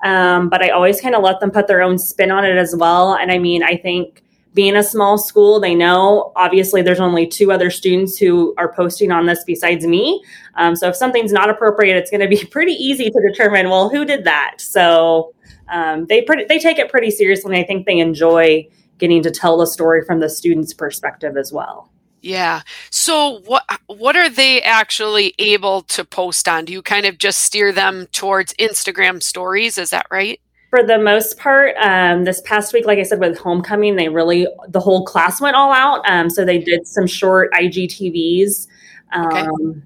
Um, 0.03 0.49
but 0.49 0.63
i 0.63 0.69
always 0.69 0.99
kind 0.99 1.13
of 1.13 1.21
let 1.21 1.39
them 1.39 1.51
put 1.51 1.67
their 1.67 1.83
own 1.83 1.99
spin 1.99 2.31
on 2.31 2.43
it 2.43 2.57
as 2.57 2.75
well. 2.75 3.13
And 3.13 3.31
i 3.31 3.37
mean 3.37 3.63
i 3.63 3.77
think 3.77 4.23
being 4.53 4.75
a 4.75 4.83
small 4.83 5.17
school 5.17 5.59
they 5.59 5.75
know 5.75 6.33
obviously 6.35 6.81
there's 6.81 6.99
only 6.99 7.25
two 7.25 7.51
other 7.51 7.69
students 7.69 8.17
who 8.17 8.53
are 8.57 8.73
posting 8.73 9.11
on 9.11 9.25
this 9.25 9.43
besides 9.45 9.85
me. 9.85 10.23
Um, 10.55 10.75
so 10.75 10.89
if 10.89 10.95
something's 10.95 11.31
not 11.31 11.49
appropriate 11.49 11.97
it's 11.97 12.09
going 12.09 12.21
to 12.21 12.27
be 12.27 12.43
pretty 12.51 12.73
easy 12.73 13.09
to 13.09 13.21
determine 13.29 13.69
well 13.69 13.89
who 13.89 14.05
did 14.05 14.23
that? 14.23 14.55
So 14.59 15.33
um, 15.69 16.05
they 16.07 16.23
pretty, 16.23 16.45
they 16.45 16.59
take 16.59 16.79
it 16.79 16.89
pretty 16.89 17.11
seriously 17.11 17.55
and 17.55 17.63
i 17.63 17.65
think 17.65 17.85
they 17.85 17.99
enjoy 17.99 18.67
getting 19.01 19.21
to 19.23 19.31
tell 19.31 19.57
the 19.57 19.67
story 19.67 20.05
from 20.05 20.21
the 20.21 20.29
student's 20.29 20.73
perspective 20.73 21.35
as 21.35 21.51
well. 21.51 21.91
Yeah. 22.21 22.61
So 22.89 23.41
what 23.45 23.63
what 23.87 24.15
are 24.15 24.29
they 24.29 24.61
actually 24.61 25.33
able 25.39 25.81
to 25.83 26.05
post 26.05 26.47
on? 26.47 26.63
Do 26.63 26.71
you 26.71 26.81
kind 26.81 27.05
of 27.05 27.17
just 27.17 27.41
steer 27.41 27.73
them 27.73 28.07
towards 28.13 28.53
Instagram 28.53 29.21
stories? 29.21 29.77
Is 29.77 29.89
that 29.89 30.07
right? 30.09 30.39
For 30.69 30.83
the 30.83 30.99
most 30.99 31.37
part, 31.37 31.75
um, 31.81 32.23
this 32.23 32.39
past 32.45 32.73
week, 32.73 32.85
like 32.85 32.99
I 32.99 33.03
said, 33.03 33.19
with 33.19 33.37
homecoming, 33.37 33.97
they 33.97 34.07
really 34.07 34.47
the 34.69 34.79
whole 34.79 35.03
class 35.03 35.41
went 35.41 35.57
all 35.57 35.73
out. 35.73 36.07
Um, 36.09 36.29
so 36.29 36.45
they 36.45 36.59
did 36.59 36.87
some 36.87 37.07
short 37.07 37.51
IGTVs 37.51 38.67
Okay. 39.15 39.39
Um, 39.39 39.83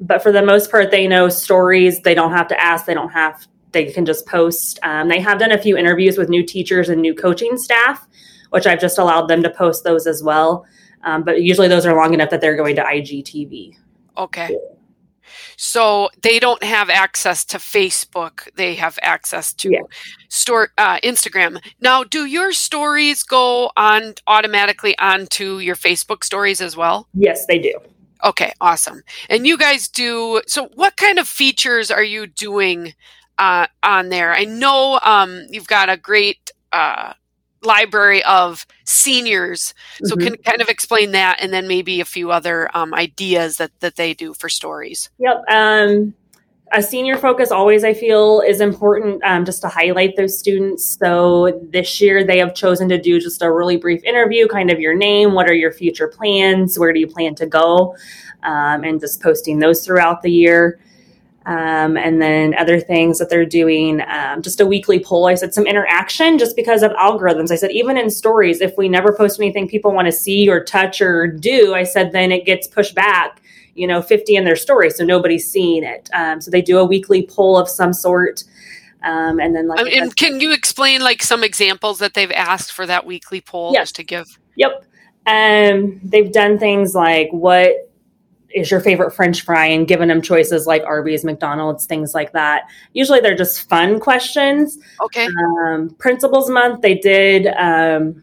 but 0.00 0.22
for 0.22 0.32
the 0.32 0.42
most 0.42 0.70
part, 0.70 0.90
they 0.90 1.06
know 1.06 1.28
stories. 1.28 2.00
They 2.00 2.14
don't 2.14 2.32
have 2.32 2.48
to 2.48 2.60
ask. 2.60 2.86
They 2.86 2.94
don't 2.94 3.10
have. 3.10 3.46
They 3.72 3.92
can 3.92 4.04
just 4.04 4.26
post. 4.26 4.78
Um, 4.82 5.08
they 5.08 5.20
have 5.20 5.38
done 5.38 5.52
a 5.52 5.58
few 5.58 5.76
interviews 5.76 6.18
with 6.18 6.28
new 6.28 6.42
teachers 6.42 6.88
and 6.88 7.00
new 7.00 7.14
coaching 7.14 7.56
staff, 7.56 8.06
which 8.52 8.66
I've 8.66 8.80
just 8.80 8.98
allowed 8.98 9.28
them 9.28 9.42
to 9.42 9.50
post 9.50 9.82
those 9.82 10.06
as 10.06 10.22
well. 10.22 10.66
Um, 11.04 11.22
but 11.24 11.42
usually 11.42 11.68
those 11.68 11.86
are 11.86 11.96
long 11.96 12.12
enough 12.14 12.30
that 12.30 12.40
they're 12.40 12.56
going 12.56 12.76
to 12.76 12.82
IGTV. 12.82 13.76
Okay. 14.18 14.56
So 15.56 16.10
they 16.22 16.38
don't 16.38 16.62
have 16.62 16.90
access 16.90 17.44
to 17.46 17.58
Facebook. 17.58 18.48
They 18.56 18.74
have 18.74 18.98
access 19.02 19.52
to 19.54 19.70
yeah. 19.70 19.80
store 20.28 20.68
uh, 20.76 21.00
Instagram. 21.00 21.62
Now, 21.80 22.04
do 22.04 22.26
your 22.26 22.52
stories 22.52 23.22
go 23.22 23.70
on 23.76 24.14
automatically 24.26 24.98
onto 24.98 25.58
your 25.58 25.76
Facebook 25.76 26.24
stories 26.24 26.60
as 26.60 26.76
well? 26.76 27.08
Yes, 27.14 27.46
they 27.46 27.58
do. 27.58 27.72
Okay, 28.24 28.52
awesome. 28.60 29.02
And 29.30 29.46
you 29.46 29.56
guys 29.56 29.88
do 29.88 30.42
so. 30.46 30.68
What 30.74 30.96
kind 30.96 31.18
of 31.18 31.26
features 31.26 31.90
are 31.90 32.04
you 32.04 32.26
doing 32.26 32.94
uh, 33.38 33.66
on 33.82 34.10
there? 34.10 34.32
I 34.32 34.44
know 34.44 35.00
um, 35.02 35.46
you've 35.48 35.66
got 35.66 35.88
a 35.88 35.96
great 35.96 36.52
uh, 36.72 37.14
library 37.64 38.22
of 38.24 38.66
seniors. 38.84 39.74
So 40.04 40.16
mm-hmm. 40.16 40.28
can 40.28 40.36
kind 40.38 40.60
of 40.60 40.68
explain 40.68 41.12
that 41.12 41.38
and 41.40 41.52
then 41.52 41.68
maybe 41.68 42.00
a 42.00 42.04
few 42.04 42.30
other 42.30 42.74
um, 42.76 42.94
ideas 42.94 43.56
that, 43.56 43.70
that 43.80 43.96
they 43.96 44.14
do 44.14 44.34
for 44.34 44.48
stories. 44.48 45.10
Yep. 45.18 45.44
Um, 45.48 46.14
a 46.74 46.82
senior 46.82 47.18
focus 47.18 47.50
always 47.50 47.84
I 47.84 47.92
feel 47.92 48.40
is 48.40 48.60
important 48.60 49.22
um, 49.24 49.44
just 49.44 49.60
to 49.62 49.68
highlight 49.68 50.16
those 50.16 50.38
students. 50.38 50.84
So 50.98 51.60
this 51.70 52.00
year 52.00 52.24
they 52.24 52.38
have 52.38 52.54
chosen 52.54 52.88
to 52.88 52.98
do 53.00 53.20
just 53.20 53.42
a 53.42 53.52
really 53.52 53.76
brief 53.76 54.02
interview, 54.04 54.48
kind 54.48 54.70
of 54.70 54.80
your 54.80 54.94
name, 54.94 55.34
what 55.34 55.50
are 55.50 55.54
your 55.54 55.70
future 55.70 56.08
plans, 56.08 56.78
where 56.78 56.92
do 56.92 56.98
you 56.98 57.06
plan 57.06 57.34
to 57.36 57.46
go, 57.46 57.94
um, 58.42 58.84
and 58.84 58.98
just 58.98 59.22
posting 59.22 59.58
those 59.58 59.84
throughout 59.84 60.22
the 60.22 60.30
year. 60.30 60.80
Um, 61.44 61.96
and 61.96 62.22
then 62.22 62.54
other 62.54 62.78
things 62.78 63.18
that 63.18 63.28
they're 63.28 63.44
doing, 63.44 64.00
um, 64.08 64.42
just 64.42 64.60
a 64.60 64.66
weekly 64.66 65.02
poll. 65.02 65.26
I 65.26 65.34
said 65.34 65.52
some 65.52 65.66
interaction 65.66 66.38
just 66.38 66.54
because 66.54 66.82
of 66.82 66.92
algorithms. 66.92 67.50
I 67.50 67.56
said, 67.56 67.72
even 67.72 67.96
in 67.96 68.10
stories, 68.10 68.60
if 68.60 68.76
we 68.78 68.88
never 68.88 69.12
post 69.12 69.40
anything 69.40 69.66
people 69.66 69.92
want 69.92 70.06
to 70.06 70.12
see 70.12 70.48
or 70.48 70.62
touch 70.62 71.00
or 71.00 71.26
do, 71.26 71.74
I 71.74 71.82
said, 71.82 72.12
then 72.12 72.30
it 72.30 72.46
gets 72.46 72.68
pushed 72.68 72.94
back, 72.94 73.42
you 73.74 73.88
know, 73.88 74.00
50 74.00 74.36
in 74.36 74.44
their 74.44 74.56
story. 74.56 74.90
So 74.90 75.04
nobody's 75.04 75.50
seeing 75.50 75.82
it. 75.82 76.08
Um, 76.12 76.40
so 76.40 76.50
they 76.50 76.62
do 76.62 76.78
a 76.78 76.84
weekly 76.84 77.26
poll 77.26 77.58
of 77.58 77.68
some 77.68 77.92
sort. 77.92 78.44
Um, 79.02 79.40
and 79.40 79.56
then, 79.56 79.66
like, 79.66 79.80
um, 79.80 79.88
and 79.92 80.16
can 80.16 80.40
you 80.40 80.52
explain 80.52 81.00
like 81.00 81.24
some 81.24 81.42
examples 81.42 81.98
that 81.98 82.14
they've 82.14 82.30
asked 82.30 82.70
for 82.70 82.86
that 82.86 83.04
weekly 83.04 83.40
poll 83.40 83.72
yes. 83.72 83.88
just 83.88 83.96
to 83.96 84.04
give? 84.04 84.38
Yep. 84.54 84.84
Um, 85.26 86.00
they've 86.04 86.30
done 86.30 86.58
things 86.58 86.94
like 86.94 87.28
what 87.32 87.91
is 88.54 88.70
your 88.70 88.80
favorite 88.80 89.12
french 89.12 89.42
fry 89.42 89.66
and 89.66 89.88
giving 89.88 90.08
them 90.08 90.22
choices 90.22 90.66
like 90.66 90.82
arby's 90.84 91.24
mcdonald's 91.24 91.86
things 91.86 92.14
like 92.14 92.32
that. 92.32 92.62
Usually 92.92 93.20
they're 93.20 93.36
just 93.36 93.68
fun 93.68 94.00
questions. 94.00 94.78
Okay. 95.02 95.26
Um, 95.26 95.94
principals 95.98 96.50
month 96.50 96.82
they 96.82 96.94
did 96.94 97.46
um, 97.48 98.22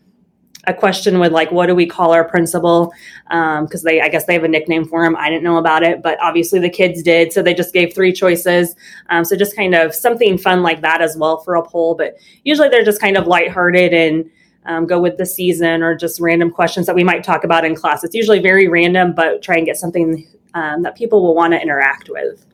a 0.67 0.73
question 0.73 1.19
with 1.19 1.31
like 1.31 1.51
what 1.51 1.67
do 1.67 1.75
we 1.75 1.85
call 1.85 2.11
our 2.11 2.23
principal? 2.23 2.91
Because 3.27 3.83
um, 3.83 3.85
they 3.85 4.01
i 4.01 4.09
guess 4.09 4.25
they 4.25 4.33
have 4.33 4.43
a 4.43 4.47
nickname 4.47 4.85
for 4.85 5.03
him. 5.05 5.15
I 5.15 5.29
didn't 5.29 5.43
know 5.43 5.57
about 5.57 5.83
it 5.83 6.01
but 6.01 6.17
obviously 6.21 6.59
the 6.59 6.69
kids 6.69 7.01
did 7.03 7.33
so 7.33 7.41
they 7.41 7.53
just 7.53 7.73
gave 7.73 7.93
three 7.93 8.13
choices. 8.13 8.75
Um, 9.09 9.25
so 9.25 9.35
just 9.35 9.55
kind 9.55 9.75
of 9.75 9.93
something 9.93 10.37
fun 10.37 10.63
like 10.63 10.81
that 10.81 11.01
as 11.01 11.17
well 11.17 11.39
for 11.39 11.55
a 11.55 11.63
poll 11.63 11.95
but 11.95 12.15
usually 12.43 12.69
they're 12.69 12.83
just 12.83 13.01
kind 13.01 13.17
of 13.17 13.27
lighthearted 13.27 13.93
and 13.93 14.29
um, 14.65 14.85
go 14.85 14.99
with 14.99 15.17
the 15.17 15.25
season 15.25 15.81
or 15.83 15.95
just 15.95 16.19
random 16.19 16.51
questions 16.51 16.85
that 16.85 16.95
we 16.95 17.03
might 17.03 17.23
talk 17.23 17.43
about 17.43 17.65
in 17.65 17.75
class. 17.75 18.03
It's 18.03 18.15
usually 18.15 18.39
very 18.39 18.67
random, 18.67 19.13
but 19.13 19.41
try 19.41 19.55
and 19.57 19.65
get 19.65 19.77
something 19.77 20.27
um, 20.53 20.83
that 20.83 20.95
people 20.95 21.21
will 21.21 21.35
want 21.35 21.53
to 21.53 21.61
interact 21.61 22.09
with. 22.09 22.45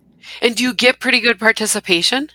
And 0.42 0.56
do 0.56 0.64
you 0.64 0.74
get 0.74 1.00
pretty 1.00 1.20
good 1.20 1.40
participation? 1.40 2.30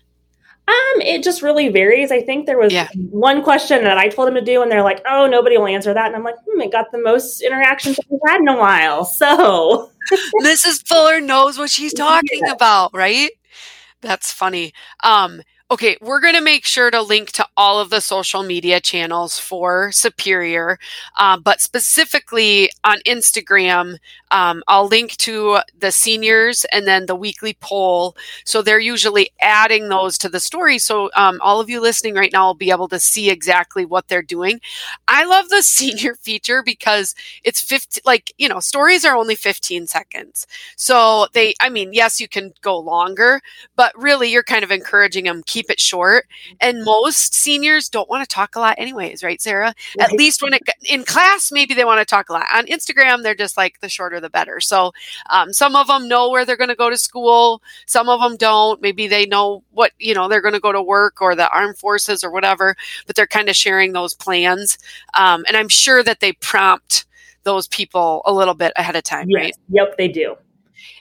Um, 0.68 1.00
it 1.00 1.24
just 1.24 1.42
really 1.42 1.68
varies. 1.68 2.12
I 2.12 2.20
think 2.20 2.46
there 2.46 2.58
was 2.58 2.72
yeah. 2.72 2.88
one 2.94 3.42
question 3.42 3.82
that 3.82 3.98
I 3.98 4.08
told 4.08 4.28
them 4.28 4.34
to 4.36 4.40
do, 4.40 4.62
and 4.62 4.70
they're 4.70 4.84
like, 4.84 5.02
"Oh, 5.08 5.26
nobody 5.26 5.58
will 5.58 5.66
answer 5.66 5.92
that." 5.92 6.06
And 6.06 6.14
I'm 6.14 6.22
like, 6.22 6.36
"Hmm, 6.46 6.60
it 6.60 6.70
got 6.70 6.92
the 6.92 6.98
most 6.98 7.40
interactions 7.40 7.98
we've 8.08 8.20
had 8.24 8.40
in 8.40 8.46
a 8.46 8.56
while." 8.56 9.04
So 9.04 9.90
Mrs. 10.42 10.86
Fuller 10.86 11.20
knows 11.20 11.58
what 11.58 11.70
she's 11.70 11.92
talking 11.92 12.42
yeah. 12.44 12.52
about, 12.52 12.94
right? 12.94 13.30
That's 14.00 14.32
funny. 14.32 14.72
Um, 15.02 15.42
Okay, 15.72 15.96
we're 16.00 16.18
going 16.18 16.34
to 16.34 16.40
make 16.40 16.64
sure 16.66 16.90
to 16.90 17.00
link 17.00 17.30
to 17.30 17.46
all 17.56 17.78
of 17.78 17.90
the 17.90 18.00
social 18.00 18.42
media 18.42 18.80
channels 18.80 19.38
for 19.38 19.92
Superior, 19.92 20.80
uh, 21.16 21.38
but 21.38 21.60
specifically 21.60 22.70
on 22.82 22.98
Instagram, 23.06 23.98
um, 24.32 24.64
I'll 24.66 24.88
link 24.88 25.16
to 25.18 25.58
the 25.78 25.92
seniors 25.92 26.64
and 26.72 26.88
then 26.88 27.06
the 27.06 27.14
weekly 27.14 27.56
poll. 27.60 28.16
So 28.44 28.62
they're 28.62 28.80
usually 28.80 29.30
adding 29.40 29.88
those 29.88 30.18
to 30.18 30.28
the 30.28 30.40
story. 30.40 30.78
So 30.80 31.08
um, 31.14 31.38
all 31.40 31.60
of 31.60 31.70
you 31.70 31.80
listening 31.80 32.14
right 32.14 32.32
now 32.32 32.46
will 32.48 32.54
be 32.54 32.70
able 32.72 32.88
to 32.88 32.98
see 32.98 33.30
exactly 33.30 33.84
what 33.84 34.08
they're 34.08 34.22
doing. 34.22 34.60
I 35.08 35.24
love 35.24 35.48
the 35.48 35.62
senior 35.62 36.14
feature 36.14 36.62
because 36.64 37.14
it's 37.44 37.60
50, 37.60 38.00
like, 38.04 38.32
you 38.38 38.48
know, 38.48 38.60
stories 38.60 39.04
are 39.04 39.16
only 39.16 39.34
15 39.34 39.86
seconds. 39.86 40.46
So 40.76 41.26
they, 41.32 41.54
I 41.60 41.68
mean, 41.68 41.92
yes, 41.92 42.20
you 42.20 42.28
can 42.28 42.52
go 42.60 42.78
longer, 42.78 43.40
but 43.76 43.92
really 43.96 44.30
you're 44.30 44.42
kind 44.42 44.64
of 44.64 44.70
encouraging 44.70 45.24
them, 45.24 45.42
keep 45.46 45.59
keep 45.60 45.70
it 45.70 45.80
short. 45.80 46.26
And 46.60 46.84
most 46.84 47.34
seniors 47.34 47.88
don't 47.88 48.08
want 48.08 48.26
to 48.26 48.34
talk 48.34 48.56
a 48.56 48.60
lot, 48.60 48.76
anyways, 48.78 49.22
right, 49.22 49.40
Sarah? 49.40 49.74
At 49.98 50.12
least 50.12 50.42
when 50.42 50.54
it 50.54 50.62
in 50.88 51.04
class, 51.04 51.52
maybe 51.52 51.74
they 51.74 51.84
want 51.84 52.00
to 52.00 52.04
talk 52.04 52.30
a 52.30 52.32
lot. 52.32 52.46
On 52.54 52.66
Instagram, 52.66 53.22
they're 53.22 53.34
just 53.34 53.56
like 53.56 53.80
the 53.80 53.88
shorter 53.88 54.20
the 54.20 54.30
better. 54.30 54.60
So 54.60 54.92
um, 55.28 55.52
some 55.52 55.76
of 55.76 55.86
them 55.86 56.08
know 56.08 56.30
where 56.30 56.44
they're 56.44 56.56
going 56.56 56.68
to 56.68 56.74
go 56.76 56.90
to 56.90 56.96
school. 56.96 57.62
Some 57.86 58.08
of 58.08 58.20
them 58.20 58.36
don't. 58.36 58.80
Maybe 58.80 59.06
they 59.06 59.26
know 59.26 59.62
what 59.72 59.92
you 59.98 60.14
know 60.14 60.28
they're 60.28 60.40
going 60.40 60.54
to 60.54 60.60
go 60.60 60.72
to 60.72 60.82
work 60.82 61.20
or 61.20 61.34
the 61.34 61.50
armed 61.50 61.76
forces 61.76 62.24
or 62.24 62.30
whatever, 62.30 62.74
but 63.06 63.16
they're 63.16 63.26
kind 63.26 63.48
of 63.48 63.56
sharing 63.56 63.92
those 63.92 64.14
plans. 64.14 64.78
Um, 65.14 65.44
and 65.46 65.56
I'm 65.56 65.68
sure 65.68 66.02
that 66.02 66.20
they 66.20 66.32
prompt 66.32 67.04
those 67.44 67.66
people 67.68 68.22
a 68.24 68.32
little 68.32 68.54
bit 68.54 68.72
ahead 68.76 68.96
of 68.96 69.02
time, 69.02 69.28
yes. 69.28 69.40
right? 69.42 69.54
Yep, 69.70 69.96
they 69.96 70.08
do. 70.08 70.36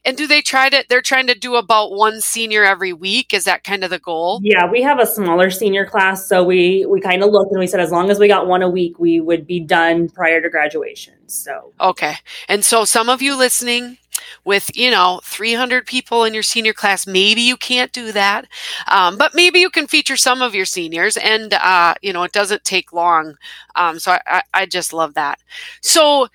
And 0.06 0.18
do 0.18 0.28
they 0.28 0.42
try 0.42 0.70
to? 0.70 0.84
They're 0.88 1.02
trying 1.02 1.28
to 1.28 1.36
do 1.36 1.56
about 1.56 1.92
one 1.92 2.22
senior 2.22 2.64
every 2.64 2.94
week. 2.94 3.34
Is 3.34 3.44
that 3.46 3.64
kind 3.64 3.84
of 3.84 3.90
the 3.90 4.00
goal? 4.00 4.40
Yeah, 4.44 4.70
we 4.70 4.82
have 4.82 5.00
a 5.00 5.06
smaller 5.06 5.50
senior 5.50 5.86
class, 5.86 6.28
so 6.28 6.44
we 6.44 6.86
we 6.88 7.02
kind 7.02 7.24
of 7.24 7.32
looked 7.32 7.52
and 7.52 7.60
we 7.60 7.68
said 7.68 7.80
as 7.80 7.92
long 7.92 8.10
as 8.10 8.20
we 8.20 8.28
got 8.28 8.48
one 8.48 8.62
a 8.62 8.70
week, 8.70 9.00
we 9.00 9.20
would 9.20 9.46
be 9.46 9.60
done 9.60 10.10
prior 10.10 10.42
to 10.42 10.50
graduation. 10.50 11.16
So 11.28 11.74
okay, 11.80 12.16
and 12.48 12.64
so 12.64 12.86
some 12.86 13.10
of 13.10 13.22
you 13.22 13.36
listening 13.36 13.98
with 14.46 14.76
you 14.76 14.92
know 14.92 15.22
300 15.24 15.86
people 15.86 16.24
in 16.24 16.34
your 16.34 16.44
senior 16.44 16.74
class 16.74 17.08
maybe 17.08 17.42
you 17.42 17.58
can't 17.58 17.92
do 17.92 18.12
that 18.12 18.46
um, 18.88 19.18
but 19.18 19.34
maybe 19.34 19.60
you 19.60 19.70
can 19.70 19.88
feature 19.88 20.18
some 20.18 20.42
of 20.42 20.56
your 20.56 20.66
seniors 20.66 21.18
and 21.18 21.54
uh, 21.54 21.94
you 22.02 22.12
know 22.14 22.24
it 22.24 22.32
doesn't 22.32 22.64
take 22.64 22.94
long 22.94 23.36
um, 23.76 24.00
so 24.00 24.18
I, 24.28 24.42
I 24.54 24.66
just 24.66 24.94
love 24.94 25.14
that 25.14 25.40
so 25.82 26.28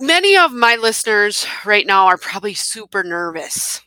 many 0.00 0.36
of 0.36 0.52
my 0.52 0.76
listeners 0.76 1.46
right 1.64 1.86
now 1.86 2.06
are 2.06 2.18
probably 2.18 2.54
super 2.54 3.02
nervous. 3.02 3.80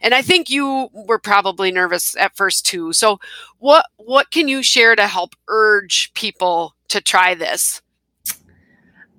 And 0.00 0.14
I 0.14 0.22
think 0.22 0.50
you 0.50 0.88
were 0.92 1.18
probably 1.18 1.70
nervous 1.70 2.16
at 2.16 2.36
first 2.36 2.66
too. 2.66 2.92
So 2.92 3.20
what 3.58 3.86
what 3.96 4.30
can 4.30 4.48
you 4.48 4.62
share 4.62 4.96
to 4.96 5.06
help 5.06 5.34
urge 5.48 6.12
people 6.14 6.74
to 6.88 7.00
try 7.00 7.34
this? 7.34 7.82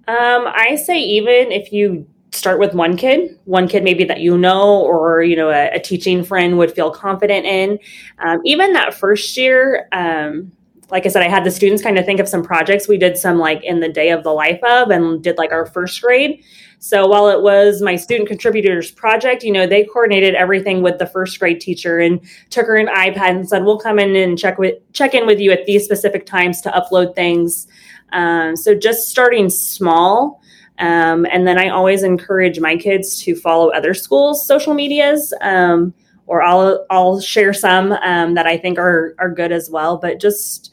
Um, 0.07 0.47
I 0.47 0.75
say 0.75 0.99
even 0.99 1.51
if 1.51 1.71
you 1.71 2.05
start 2.31 2.59
with 2.59 2.73
one 2.73 2.97
kid, 2.97 3.39
one 3.45 3.67
kid 3.67 3.83
maybe 3.83 4.03
that 4.05 4.19
you 4.19 4.37
know 4.37 4.81
or 4.81 5.23
you 5.23 5.35
know 5.35 5.49
a, 5.49 5.69
a 5.75 5.79
teaching 5.79 6.23
friend 6.23 6.57
would 6.57 6.73
feel 6.73 6.91
confident 6.91 7.45
in. 7.45 7.79
Um, 8.19 8.41
even 8.43 8.73
that 8.73 8.93
first 8.93 9.37
year, 9.37 9.87
um, 9.93 10.51
like 10.89 11.05
I 11.05 11.09
said, 11.09 11.23
I 11.23 11.29
had 11.29 11.43
the 11.43 11.51
students 11.51 11.81
kind 11.81 11.97
of 11.97 12.05
think 12.05 12.19
of 12.19 12.27
some 12.27 12.43
projects. 12.43 12.87
We 12.87 12.97
did 12.97 13.17
some 13.17 13.37
like 13.37 13.63
in 13.63 13.79
the 13.79 13.89
day 13.89 14.09
of 14.11 14.23
the 14.23 14.31
life 14.31 14.61
of 14.63 14.89
and 14.89 15.23
did 15.23 15.37
like 15.37 15.51
our 15.51 15.65
first 15.65 16.01
grade. 16.01 16.43
So 16.79 17.07
while 17.07 17.29
it 17.29 17.41
was 17.41 17.81
my 17.81 17.95
student 17.95 18.27
contributors 18.27 18.91
project, 18.91 19.43
you 19.43 19.51
know, 19.51 19.65
they 19.65 19.85
coordinated 19.85 20.35
everything 20.35 20.81
with 20.81 20.99
the 20.99 21.05
first 21.05 21.39
grade 21.39 21.61
teacher 21.61 21.99
and 21.99 22.19
took 22.49 22.67
her 22.67 22.75
an 22.75 22.87
iPad 22.87 23.29
and 23.29 23.47
said, 23.47 23.63
"We'll 23.63 23.79
come 23.79 23.99
in 23.99 24.15
and 24.15 24.37
check 24.37 24.57
with 24.57 24.75
check 24.91 25.13
in 25.13 25.25
with 25.25 25.39
you 25.39 25.51
at 25.51 25.65
these 25.65 25.85
specific 25.85 26.25
times 26.25 26.61
to 26.61 26.69
upload 26.71 27.15
things." 27.15 27.67
Um, 28.11 28.55
so 28.55 28.75
just 28.75 29.07
starting 29.07 29.49
small. 29.49 30.41
Um, 30.79 31.25
and 31.31 31.47
then 31.47 31.57
I 31.57 31.69
always 31.69 32.03
encourage 32.03 32.59
my 32.59 32.75
kids 32.75 33.21
to 33.23 33.35
follow 33.35 33.69
other 33.69 33.93
schools' 33.93 34.45
social 34.45 34.73
medias. 34.73 35.33
Um, 35.39 35.93
or 36.25 36.41
I'll 36.41 36.85
I'll 36.89 37.19
share 37.19 37.53
some 37.53 37.93
um, 37.93 38.33
that 38.33 38.45
I 38.45 38.57
think 38.57 38.77
are 38.77 39.15
are 39.19 39.29
good 39.29 39.51
as 39.51 39.69
well. 39.69 39.97
But 39.97 40.19
just 40.19 40.72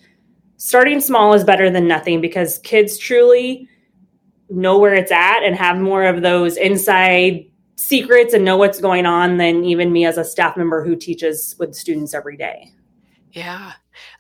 starting 0.61 1.01
small 1.01 1.33
is 1.33 1.43
better 1.43 1.71
than 1.71 1.89
nothing 1.89 2.21
because 2.21 2.59
kids 2.59 2.99
truly 2.99 3.67
know 4.51 4.79
where 4.79 4.95
it's 4.95 5.11
at 5.11 5.43
and 5.43 5.57
have 5.57 5.79
more 5.79 6.05
of 6.05 6.21
those 6.21 6.59
inside 6.59 7.47
secrets 7.77 8.35
and 8.35 8.45
know 8.45 8.59
what's 8.59 8.79
going 8.79 9.07
on 9.07 9.39
than 9.39 9.65
even 9.65 9.91
me 9.91 10.05
as 10.05 10.19
a 10.19 10.25
staff 10.25 10.59
member 10.59 10.85
who 10.85 10.95
teaches 10.95 11.57
with 11.59 11.75
students 11.75 12.13
every 12.13 12.37
day. 12.37 12.75
Yeah. 13.33 13.73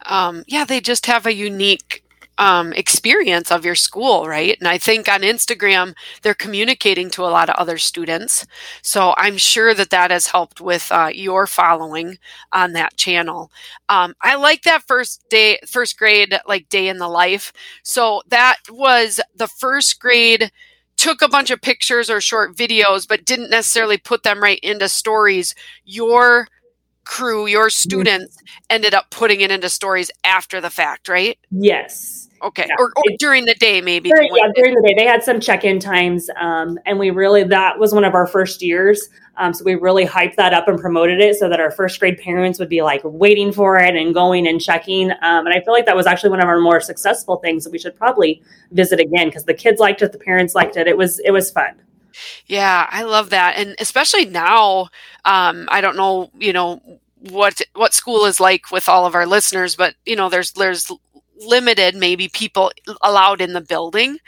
Um, 0.06 0.42
yeah, 0.46 0.64
they 0.64 0.80
just 0.80 1.04
have 1.04 1.26
a 1.26 1.34
unique 1.34 2.04
um, 2.38 2.72
experience 2.72 3.50
of 3.50 3.64
your 3.64 3.74
school, 3.74 4.26
right? 4.26 4.56
And 4.58 4.68
I 4.68 4.78
think 4.78 5.08
on 5.08 5.20
Instagram, 5.20 5.94
they're 6.22 6.34
communicating 6.34 7.10
to 7.10 7.22
a 7.22 7.28
lot 7.28 7.50
of 7.50 7.56
other 7.56 7.78
students. 7.78 8.46
So 8.82 9.14
I'm 9.16 9.36
sure 9.36 9.74
that 9.74 9.90
that 9.90 10.10
has 10.10 10.28
helped 10.28 10.60
with 10.60 10.90
uh, 10.90 11.10
your 11.14 11.46
following 11.46 12.18
on 12.52 12.72
that 12.72 12.96
channel. 12.96 13.50
Um, 13.88 14.14
I 14.22 14.36
like 14.36 14.62
that 14.62 14.84
first 14.86 15.24
day, 15.28 15.58
first 15.66 15.98
grade, 15.98 16.38
like 16.46 16.68
day 16.68 16.88
in 16.88 16.98
the 16.98 17.08
life. 17.08 17.52
So 17.82 18.22
that 18.28 18.56
was 18.70 19.20
the 19.34 19.48
first 19.48 20.00
grade 20.00 20.50
took 21.00 21.22
a 21.22 21.28
bunch 21.28 21.50
of 21.50 21.62
pictures 21.62 22.10
or 22.10 22.20
short 22.20 22.54
videos, 22.54 23.08
but 23.08 23.24
didn't 23.24 23.48
necessarily 23.48 23.96
put 23.96 24.22
them 24.22 24.42
right 24.42 24.60
into 24.62 24.86
stories. 24.86 25.54
Your 25.86 26.46
crew, 27.10 27.46
your 27.46 27.66
mm-hmm. 27.66 27.70
students 27.70 28.38
ended 28.70 28.94
up 28.94 29.10
putting 29.10 29.40
it 29.40 29.50
into 29.50 29.68
stories 29.68 30.10
after 30.24 30.60
the 30.60 30.70
fact, 30.70 31.08
right? 31.08 31.36
Yes. 31.50 32.28
Okay. 32.42 32.66
Yeah. 32.68 32.76
Or, 32.78 32.86
or 32.96 33.04
during 33.18 33.44
the 33.44 33.54
day, 33.54 33.82
maybe. 33.82 34.10
During, 34.10 34.30
yeah, 34.34 34.46
during 34.54 34.74
the 34.74 34.88
day. 34.88 34.94
They 34.96 35.06
had 35.06 35.22
some 35.22 35.40
check 35.40 35.64
in 35.64 35.78
times. 35.78 36.30
Um, 36.40 36.78
and 36.86 36.98
we 36.98 37.10
really, 37.10 37.42
that 37.42 37.78
was 37.78 37.92
one 37.92 38.04
of 38.04 38.14
our 38.14 38.26
first 38.26 38.62
years. 38.62 39.08
Um, 39.36 39.52
so 39.52 39.64
we 39.64 39.74
really 39.74 40.06
hyped 40.06 40.36
that 40.36 40.54
up 40.54 40.68
and 40.68 40.78
promoted 40.78 41.20
it 41.20 41.34
so 41.34 41.48
that 41.48 41.60
our 41.60 41.70
first 41.70 41.98
grade 41.98 42.18
parents 42.18 42.58
would 42.58 42.68
be 42.68 42.80
like 42.80 43.02
waiting 43.04 43.52
for 43.52 43.76
it 43.76 43.94
and 43.96 44.14
going 44.14 44.46
and 44.46 44.60
checking. 44.60 45.10
Um, 45.10 45.46
and 45.46 45.48
I 45.48 45.60
feel 45.60 45.74
like 45.74 45.86
that 45.86 45.96
was 45.96 46.06
actually 46.06 46.30
one 46.30 46.40
of 46.40 46.48
our 46.48 46.60
more 46.60 46.80
successful 46.80 47.36
things 47.38 47.64
that 47.64 47.70
we 47.72 47.78
should 47.78 47.96
probably 47.96 48.40
visit 48.70 49.00
again 49.00 49.26
because 49.28 49.44
the 49.44 49.54
kids 49.54 49.80
liked 49.80 50.00
it, 50.00 50.12
the 50.12 50.18
parents 50.18 50.54
liked 50.54 50.76
it. 50.76 50.86
It 50.86 50.96
was, 50.96 51.18
it 51.18 51.32
was 51.32 51.50
fun. 51.50 51.74
Yeah, 52.46 52.86
I 52.90 53.02
love 53.02 53.30
that. 53.30 53.56
And 53.56 53.74
especially 53.78 54.24
now, 54.26 54.88
um, 55.24 55.68
I 55.70 55.80
don't 55.80 55.96
know, 55.96 56.30
you 56.38 56.52
know, 56.52 56.80
what 57.30 57.60
what 57.74 57.92
school 57.94 58.24
is 58.24 58.40
like 58.40 58.70
with 58.70 58.88
all 58.88 59.06
of 59.06 59.14
our 59.14 59.26
listeners, 59.26 59.76
but 59.76 59.94
you 60.06 60.16
know, 60.16 60.28
there's 60.28 60.52
there's 60.52 60.90
limited 61.42 61.96
maybe 61.96 62.28
people 62.28 62.70
allowed 63.00 63.40
in 63.40 63.54
the 63.54 63.62
building 63.62 64.18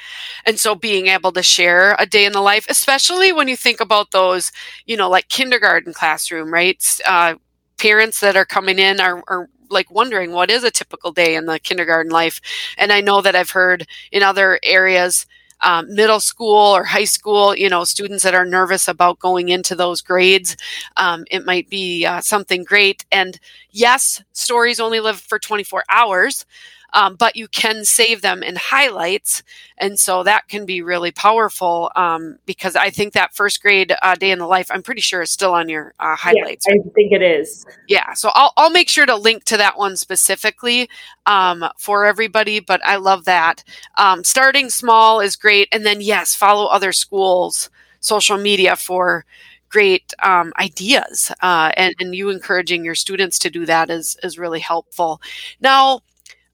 and 0.46 0.60
so 0.60 0.74
being 0.76 1.06
able 1.06 1.32
to 1.32 1.42
share 1.42 1.96
a 1.98 2.06
day 2.06 2.26
in 2.26 2.34
the 2.34 2.42
life 2.42 2.66
especially 2.68 3.32
when 3.32 3.48
you 3.48 3.56
think 3.56 3.80
about 3.80 4.10
those 4.12 4.52
you 4.86 4.96
know 4.96 5.10
like 5.10 5.28
kindergarten 5.30 5.94
classroom 5.94 6.52
right 6.52 6.84
uh, 7.06 7.34
parents 7.78 8.20
that 8.20 8.36
are 8.36 8.44
coming 8.44 8.78
in 8.78 9.00
are, 9.00 9.22
are 9.28 9.48
like 9.70 9.90
wondering 9.90 10.32
what 10.32 10.50
is 10.50 10.64
a 10.64 10.70
typical 10.70 11.12
day 11.12 11.34
in 11.34 11.46
the 11.46 11.58
kindergarten 11.58 12.12
life 12.12 12.40
and 12.78 12.92
i 12.92 13.00
know 13.00 13.20
that 13.22 13.34
i've 13.36 13.50
heard 13.50 13.86
in 14.12 14.22
other 14.22 14.58
areas 14.62 15.26
um, 15.62 15.94
middle 15.94 16.20
school 16.20 16.56
or 16.56 16.84
high 16.84 17.04
school, 17.04 17.54
you 17.56 17.68
know, 17.68 17.84
students 17.84 18.22
that 18.24 18.34
are 18.34 18.44
nervous 18.44 18.88
about 18.88 19.18
going 19.18 19.48
into 19.48 19.74
those 19.74 20.00
grades. 20.00 20.56
Um, 20.96 21.24
it 21.30 21.44
might 21.44 21.68
be 21.68 22.04
uh, 22.04 22.20
something 22.20 22.64
great. 22.64 23.04
And 23.12 23.38
yes, 23.70 24.22
stories 24.32 24.80
only 24.80 25.00
live 25.00 25.20
for 25.20 25.38
24 25.38 25.84
hours 25.88 26.44
um, 26.92 27.16
but 27.16 27.36
you 27.36 27.48
can 27.48 27.84
save 27.84 28.22
them 28.22 28.42
in 28.42 28.56
highlights. 28.56 29.42
And 29.78 29.98
so 29.98 30.22
that 30.22 30.48
can 30.48 30.66
be 30.66 30.82
really 30.82 31.10
powerful 31.10 31.90
um, 31.96 32.38
because 32.46 32.76
I 32.76 32.90
think 32.90 33.12
that 33.14 33.34
first 33.34 33.62
grade 33.62 33.94
uh, 34.02 34.14
day 34.14 34.30
in 34.30 34.38
the 34.38 34.46
life, 34.46 34.70
I'm 34.70 34.82
pretty 34.82 35.00
sure 35.00 35.22
is 35.22 35.30
still 35.30 35.54
on 35.54 35.68
your 35.68 35.94
uh, 35.98 36.16
highlights. 36.16 36.66
Yeah, 36.68 36.74
I 36.74 36.88
think 36.94 37.12
it 37.12 37.22
is. 37.22 37.64
Yeah. 37.88 38.12
So 38.14 38.30
I'll, 38.34 38.52
I'll 38.56 38.70
make 38.70 38.88
sure 38.88 39.06
to 39.06 39.16
link 39.16 39.44
to 39.44 39.56
that 39.56 39.78
one 39.78 39.96
specifically 39.96 40.88
um, 41.26 41.64
for 41.78 42.04
everybody, 42.04 42.60
but 42.60 42.80
I 42.84 42.96
love 42.96 43.24
that. 43.24 43.64
Um, 43.96 44.24
starting 44.24 44.70
small 44.70 45.20
is 45.20 45.36
great. 45.36 45.68
And 45.72 45.84
then, 45.84 46.00
yes, 46.00 46.34
follow 46.34 46.66
other 46.66 46.92
schools' 46.92 47.70
social 48.00 48.38
media 48.38 48.76
for 48.76 49.24
great 49.72 50.12
um, 50.22 50.52
ideas 50.60 51.32
uh, 51.40 51.72
and, 51.78 51.94
and 51.98 52.14
you 52.14 52.28
encouraging 52.28 52.84
your 52.84 52.94
students 52.94 53.38
to 53.38 53.48
do 53.48 53.64
that 53.64 53.88
is 53.88 54.18
is 54.22 54.38
really 54.38 54.60
helpful 54.60 55.18
now 55.62 55.98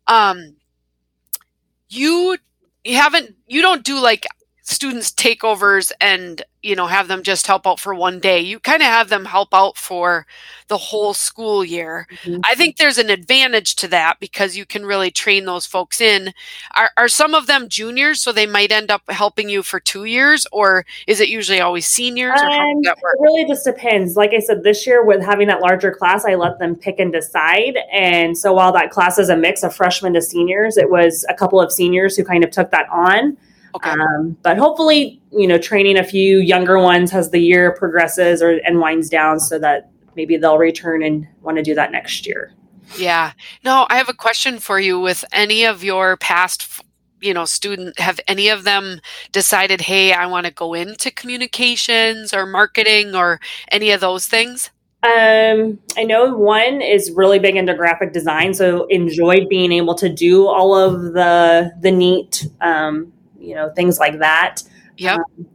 um, 0.08 0.56
you 1.88 2.36
you 2.84 2.96
haven't 2.96 3.34
you 3.46 3.62
don't 3.62 3.84
do 3.84 4.00
like 4.00 4.26
students 4.68 5.10
takeovers 5.10 5.92
and 5.98 6.42
you 6.62 6.76
know 6.76 6.86
have 6.86 7.08
them 7.08 7.22
just 7.22 7.46
help 7.46 7.66
out 7.66 7.80
for 7.80 7.94
one 7.94 8.20
day. 8.20 8.38
You 8.38 8.60
kind 8.60 8.82
of 8.82 8.88
have 8.88 9.08
them 9.08 9.24
help 9.24 9.54
out 9.54 9.78
for 9.78 10.26
the 10.66 10.76
whole 10.76 11.14
school 11.14 11.64
year. 11.64 12.06
Mm-hmm. 12.22 12.40
i 12.44 12.54
think 12.54 12.76
there's 12.76 12.98
an 12.98 13.08
advantage 13.08 13.76
to 13.76 13.88
that 13.88 14.20
because 14.20 14.56
you 14.56 14.66
can 14.66 14.84
really 14.84 15.10
train 15.10 15.46
those 15.46 15.64
folks 15.64 16.00
in. 16.00 16.34
Are, 16.74 16.90
are 16.98 17.08
some 17.08 17.34
of 17.34 17.46
them 17.46 17.70
juniors 17.70 18.20
so 18.20 18.30
they 18.30 18.46
might 18.46 18.70
end 18.70 18.90
up 18.90 19.02
helping 19.08 19.48
you 19.48 19.62
for 19.62 19.80
two 19.80 20.04
years 20.04 20.46
or 20.52 20.84
is 21.06 21.20
it 21.20 21.30
usually 21.30 21.60
always 21.60 21.86
seniors 21.86 22.38
um, 22.38 22.80
it 22.82 22.98
really 23.20 23.46
just 23.46 23.64
depends. 23.64 24.16
Like 24.16 24.34
i 24.34 24.40
said 24.40 24.64
this 24.64 24.86
year 24.86 25.02
with 25.02 25.22
having 25.22 25.48
that 25.48 25.62
larger 25.62 25.92
class 25.92 26.26
i 26.26 26.34
let 26.34 26.58
them 26.58 26.76
pick 26.76 26.98
and 26.98 27.12
decide. 27.12 27.78
And 27.90 28.36
so 28.36 28.52
while 28.52 28.72
that 28.72 28.90
class 28.90 29.18
is 29.18 29.30
a 29.30 29.36
mix 29.36 29.62
of 29.62 29.74
freshmen 29.74 30.12
to 30.12 30.20
seniors 30.20 30.76
it 30.76 30.90
was 30.90 31.24
a 31.30 31.34
couple 31.34 31.58
of 31.58 31.72
seniors 31.72 32.16
who 32.16 32.24
kind 32.24 32.44
of 32.44 32.50
took 32.50 32.70
that 32.70 32.86
on 32.90 33.38
Okay. 33.74 33.90
Um, 33.90 34.36
but 34.42 34.56
hopefully, 34.56 35.20
you 35.32 35.46
know, 35.46 35.58
training 35.58 35.98
a 35.98 36.04
few 36.04 36.38
younger 36.38 36.78
ones 36.78 37.12
as 37.12 37.30
the 37.30 37.40
year 37.40 37.72
progresses 37.72 38.42
or 38.42 38.60
and 38.66 38.80
winds 38.80 39.08
down, 39.08 39.40
so 39.40 39.58
that 39.58 39.90
maybe 40.16 40.36
they'll 40.36 40.58
return 40.58 41.02
and 41.02 41.26
want 41.42 41.56
to 41.56 41.62
do 41.62 41.74
that 41.74 41.92
next 41.92 42.26
year. 42.26 42.52
Yeah. 42.96 43.32
No, 43.64 43.86
I 43.90 43.96
have 43.96 44.08
a 44.08 44.14
question 44.14 44.58
for 44.58 44.80
you. 44.80 44.98
With 44.98 45.24
any 45.32 45.64
of 45.64 45.84
your 45.84 46.16
past, 46.16 46.82
you 47.20 47.34
know, 47.34 47.44
student, 47.44 47.98
have 47.98 48.18
any 48.26 48.48
of 48.48 48.64
them 48.64 49.00
decided, 49.32 49.82
hey, 49.82 50.12
I 50.12 50.26
want 50.26 50.46
to 50.46 50.52
go 50.52 50.74
into 50.74 51.10
communications 51.10 52.32
or 52.32 52.46
marketing 52.46 53.14
or 53.14 53.40
any 53.70 53.90
of 53.90 54.00
those 54.00 54.26
things? 54.26 54.70
Um, 55.00 55.78
I 55.96 56.02
know 56.02 56.34
one 56.34 56.82
is 56.82 57.12
really 57.12 57.38
big 57.38 57.54
into 57.54 57.72
graphic 57.72 58.12
design, 58.12 58.52
so 58.52 58.86
enjoyed 58.86 59.48
being 59.48 59.70
able 59.70 59.94
to 59.94 60.08
do 60.08 60.48
all 60.48 60.74
of 60.74 61.12
the 61.12 61.70
the 61.80 61.92
neat 61.92 62.48
um, 62.60 63.12
you 63.48 63.54
know 63.54 63.70
things 63.70 63.98
like 63.98 64.18
that. 64.18 64.62
Yeah. 64.96 65.14
Um, 65.14 65.46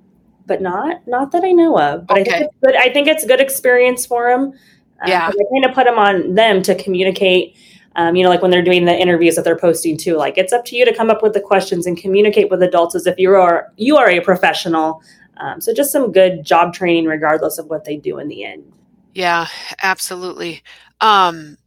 but 0.46 0.62
not 0.62 1.08
not 1.08 1.32
that 1.32 1.44
I 1.44 1.52
know 1.52 1.80
of. 1.80 2.08
But 2.08 2.22
okay. 2.22 2.32
I 2.32 2.38
think 2.40 2.46
it's 2.46 2.56
good. 2.62 2.76
I 2.76 2.94
think 2.94 3.08
it's 3.08 3.24
a 3.24 3.28
good 3.28 3.42
experience 3.42 4.06
for 4.06 4.30
them. 4.30 4.42
Um, 4.42 5.08
yeah. 5.08 5.28
I 5.28 5.44
kind 5.52 5.66
of 5.66 5.74
put 5.74 5.86
them 5.86 5.98
on 5.98 6.36
them 6.36 6.62
to 6.64 6.76
communicate. 6.76 7.58
Um, 7.96 8.16
you 8.16 8.24
know, 8.24 8.30
like 8.30 8.42
when 8.42 8.50
they're 8.50 8.64
doing 8.64 8.86
the 8.86 8.98
interviews 8.98 9.36
that 9.36 9.46
they're 9.46 9.58
posting 9.58 9.98
too. 9.98 10.16
Like 10.16 10.38
it's 10.38 10.52
up 10.52 10.66
to 10.66 10.76
you 10.76 10.84
to 10.84 10.94
come 10.96 11.12
up 11.12 11.22
with 11.22 11.34
the 11.34 11.42
questions 11.42 11.86
and 11.86 11.96
communicate 11.96 12.50
with 12.50 12.64
adults 12.64 12.96
as 12.96 13.06
if 13.06 13.20
you 13.20 13.36
are 13.36 13.72
you 13.78 13.98
are 13.98 14.10
a 14.10 14.20
professional. 14.20 15.02
Um, 15.38 15.62
so 15.62 15.74
just 15.74 15.92
some 15.92 16.12
good 16.12 16.44
job 16.44 16.74
training, 16.74 17.06
regardless 17.06 17.58
of 17.58 17.68
what 17.68 17.86
they 17.86 17.98
do 17.98 18.20
in 18.20 18.28
the 18.28 18.44
end. 18.44 18.72
Yeah, 19.14 19.48
absolutely. 19.82 20.64
Um, 21.02 21.58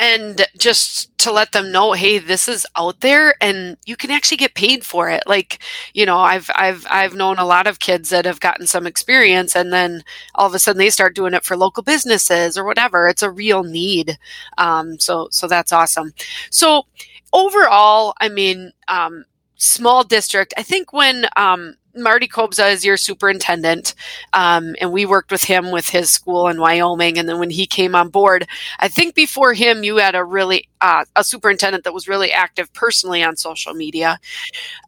and 0.00 0.46
just 0.58 1.16
to 1.18 1.30
let 1.30 1.52
them 1.52 1.70
know 1.70 1.92
hey 1.92 2.18
this 2.18 2.48
is 2.48 2.66
out 2.76 3.00
there 3.00 3.34
and 3.42 3.76
you 3.86 3.96
can 3.96 4.10
actually 4.10 4.38
get 4.38 4.54
paid 4.54 4.84
for 4.84 5.10
it. 5.10 5.22
Like 5.26 5.60
you 5.94 6.06
know 6.06 6.18
i've 6.18 6.50
i've 6.56 6.86
i've 6.90 7.14
known 7.14 7.38
a 7.38 7.44
lot 7.44 7.66
of 7.66 7.78
kids 7.80 8.10
that 8.10 8.24
have 8.24 8.40
gotten 8.40 8.66
some 8.66 8.86
experience 8.86 9.54
and 9.54 9.72
then 9.72 10.02
all 10.34 10.46
of 10.46 10.54
a 10.54 10.58
sudden 10.58 10.78
they 10.78 10.90
start 10.90 11.14
doing 11.14 11.34
it 11.34 11.44
for 11.44 11.56
local 11.56 11.82
businesses 11.82 12.56
or 12.58 12.64
whatever. 12.64 13.08
It's 13.08 13.22
a 13.22 13.30
real 13.30 13.62
need. 13.64 14.18
Um, 14.58 14.98
so 14.98 15.28
so 15.30 15.46
that's 15.46 15.72
awesome. 15.72 16.12
So 16.50 16.86
overall 17.32 18.14
i 18.20 18.28
mean 18.28 18.72
um, 18.88 19.24
small 19.56 20.02
district 20.04 20.52
i 20.56 20.62
think 20.62 20.92
when 20.92 21.26
um, 21.36 21.76
Marty 21.94 22.28
Kobza 22.28 22.72
is 22.72 22.84
your 22.84 22.96
superintendent, 22.96 23.94
um, 24.32 24.76
and 24.80 24.92
we 24.92 25.06
worked 25.06 25.32
with 25.32 25.44
him 25.44 25.70
with 25.70 25.88
his 25.88 26.10
school 26.10 26.48
in 26.48 26.60
Wyoming. 26.60 27.18
And 27.18 27.28
then 27.28 27.38
when 27.38 27.50
he 27.50 27.66
came 27.66 27.94
on 27.94 28.08
board, 28.08 28.46
I 28.78 28.88
think 28.88 29.14
before 29.14 29.54
him, 29.54 29.82
you 29.82 29.96
had 29.96 30.14
a 30.14 30.24
really 30.24 30.68
uh, 30.80 31.04
a 31.16 31.24
superintendent 31.24 31.84
that 31.84 31.92
was 31.92 32.08
really 32.08 32.32
active 32.32 32.72
personally 32.72 33.22
on 33.22 33.36
social 33.36 33.74
media, 33.74 34.18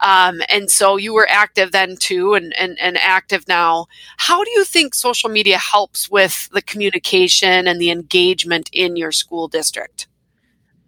um, 0.01 0.43
and 0.49 0.71
so 0.71 0.97
you 0.97 1.13
were 1.13 1.29
active 1.29 1.73
then 1.73 1.97
too, 1.97 2.35
and, 2.35 2.55
and 2.59 2.79
and 2.79 2.97
active 2.99 3.47
now. 3.49 3.87
How 4.17 4.45
do 4.45 4.51
you 4.51 4.65
think 4.65 4.95
social 4.95 5.31
media 5.31 5.59
helps 5.59 6.11
with 6.11 6.49
the 6.53 6.63
communication 6.63 7.67
and 7.67 7.81
the 7.81 7.91
engagement 7.91 8.71
in 8.73 8.97
your 8.97 9.13
school 9.13 9.49
district? 9.49 10.07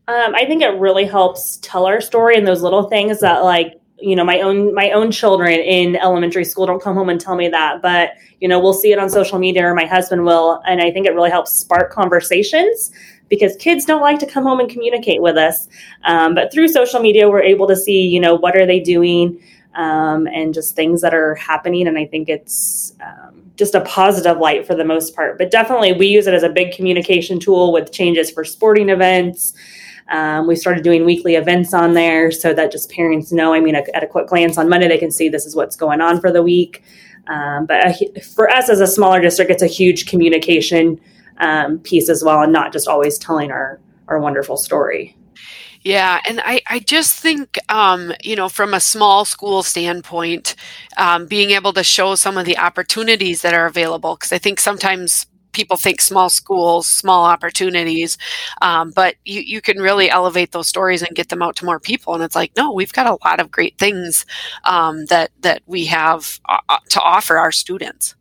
Um, 0.06 0.34
I 0.34 0.44
think 0.44 0.62
it 0.62 0.78
really 0.78 1.06
helps 1.06 1.58
tell 1.62 1.86
our 1.86 2.00
story 2.00 2.36
and 2.36 2.46
those 2.46 2.60
little 2.60 2.90
things 2.90 3.20
that 3.20 3.42
like 3.42 3.80
you 3.98 4.16
know 4.16 4.24
my 4.24 4.40
own 4.40 4.74
my 4.74 4.90
own 4.90 5.10
children 5.10 5.52
in 5.52 5.96
elementary 5.96 6.44
school. 6.44 6.66
Don't 6.66 6.82
come 6.82 6.94
home 6.94 7.08
and 7.08 7.20
tell 7.20 7.36
me 7.36 7.48
that 7.48 7.80
but 7.80 8.10
you 8.40 8.48
know 8.48 8.58
we'll 8.58 8.74
see 8.74 8.92
it 8.92 8.98
on 8.98 9.08
social 9.08 9.38
media 9.38 9.64
or 9.64 9.74
my 9.74 9.86
husband 9.86 10.24
will 10.24 10.60
and 10.66 10.82
i 10.82 10.90
think 10.90 11.06
it 11.06 11.14
really 11.14 11.30
helps 11.30 11.52
spark 11.52 11.92
conversations 11.92 12.90
because 13.28 13.56
kids 13.56 13.84
don't 13.84 14.02
like 14.02 14.18
to 14.18 14.26
come 14.26 14.44
home 14.44 14.60
and 14.60 14.68
communicate 14.68 15.22
with 15.22 15.36
us. 15.36 15.68
Um, 16.04 16.34
but 16.34 16.52
through 16.52 16.68
social 16.68 17.00
media 17.00 17.28
we're 17.28 17.42
able 17.42 17.66
to 17.68 17.76
see 17.76 18.06
you 18.06 18.20
know 18.20 18.34
what 18.34 18.56
are 18.56 18.66
they 18.66 18.80
doing 18.80 19.40
um, 19.74 20.26
and 20.28 20.54
just 20.54 20.76
things 20.76 21.00
that 21.00 21.14
are 21.14 21.34
happening. 21.34 21.86
And 21.88 21.98
i 21.98 22.06
think 22.06 22.28
it's 22.28 22.94
um, 23.00 23.42
just 23.56 23.74
a 23.74 23.80
positive 23.82 24.38
light 24.38 24.66
for 24.66 24.74
the 24.74 24.84
most 24.84 25.14
part. 25.14 25.38
But 25.38 25.50
definitely 25.50 25.92
we 25.92 26.06
use 26.06 26.26
it 26.26 26.34
as 26.34 26.42
a 26.42 26.48
big 26.48 26.72
communication 26.72 27.38
tool 27.38 27.72
with 27.72 27.92
changes 27.92 28.30
for 28.30 28.44
sporting 28.44 28.88
events 28.88 29.54
um, 30.10 30.46
we 30.46 30.56
started 30.56 30.84
doing 30.84 31.04
weekly 31.04 31.34
events 31.36 31.72
on 31.72 31.94
there 31.94 32.30
so 32.30 32.52
that 32.52 32.70
just 32.70 32.90
parents 32.90 33.32
know. 33.32 33.54
I 33.54 33.60
mean, 33.60 33.74
at 33.74 34.02
a 34.02 34.06
quick 34.06 34.26
glance 34.28 34.58
on 34.58 34.68
Monday, 34.68 34.88
they 34.88 34.98
can 34.98 35.10
see 35.10 35.28
this 35.28 35.46
is 35.46 35.56
what's 35.56 35.76
going 35.76 36.00
on 36.00 36.20
for 36.20 36.30
the 36.30 36.42
week. 36.42 36.82
Um, 37.26 37.66
but 37.66 37.86
uh, 37.86 37.92
for 38.34 38.50
us 38.50 38.68
as 38.68 38.80
a 38.80 38.86
smaller 38.86 39.20
district, 39.20 39.50
it's 39.50 39.62
a 39.62 39.66
huge 39.66 40.06
communication 40.06 41.00
um, 41.38 41.78
piece 41.78 42.08
as 42.08 42.22
well, 42.22 42.42
and 42.42 42.52
not 42.52 42.72
just 42.72 42.86
always 42.86 43.18
telling 43.18 43.50
our 43.50 43.80
our 44.08 44.18
wonderful 44.20 44.56
story. 44.56 45.16
Yeah, 45.80 46.20
and 46.26 46.40
I, 46.44 46.62
I 46.68 46.78
just 46.78 47.20
think, 47.20 47.58
um, 47.68 48.14
you 48.22 48.36
know, 48.36 48.48
from 48.48 48.72
a 48.72 48.80
small 48.80 49.26
school 49.26 49.62
standpoint, 49.62 50.54
um, 50.96 51.26
being 51.26 51.50
able 51.50 51.74
to 51.74 51.84
show 51.84 52.14
some 52.14 52.38
of 52.38 52.46
the 52.46 52.56
opportunities 52.56 53.42
that 53.42 53.52
are 53.52 53.66
available, 53.66 54.14
because 54.16 54.32
I 54.32 54.38
think 54.38 54.60
sometimes 54.60 55.26
people 55.54 55.76
think 55.76 56.00
small 56.00 56.28
schools, 56.28 56.86
small 56.86 57.24
opportunities, 57.24 58.18
um, 58.60 58.90
but 58.90 59.14
you, 59.24 59.40
you 59.40 59.60
can 59.60 59.78
really 59.78 60.10
elevate 60.10 60.52
those 60.52 60.68
stories 60.68 61.02
and 61.02 61.16
get 61.16 61.28
them 61.28 61.42
out 61.42 61.56
to 61.56 61.64
more 61.64 61.80
people. 61.80 62.14
And 62.14 62.22
it's 62.22 62.36
like, 62.36 62.52
no, 62.56 62.72
we've 62.72 62.92
got 62.92 63.06
a 63.06 63.18
lot 63.24 63.40
of 63.40 63.50
great 63.50 63.78
things 63.78 64.26
um, 64.64 65.06
that 65.06 65.30
that 65.40 65.62
we 65.66 65.86
have 65.86 66.40
uh, 66.48 66.58
uh 66.68 66.78
to 66.90 67.00
offer 67.00 67.38
our 67.38 67.52
students. 67.52 68.14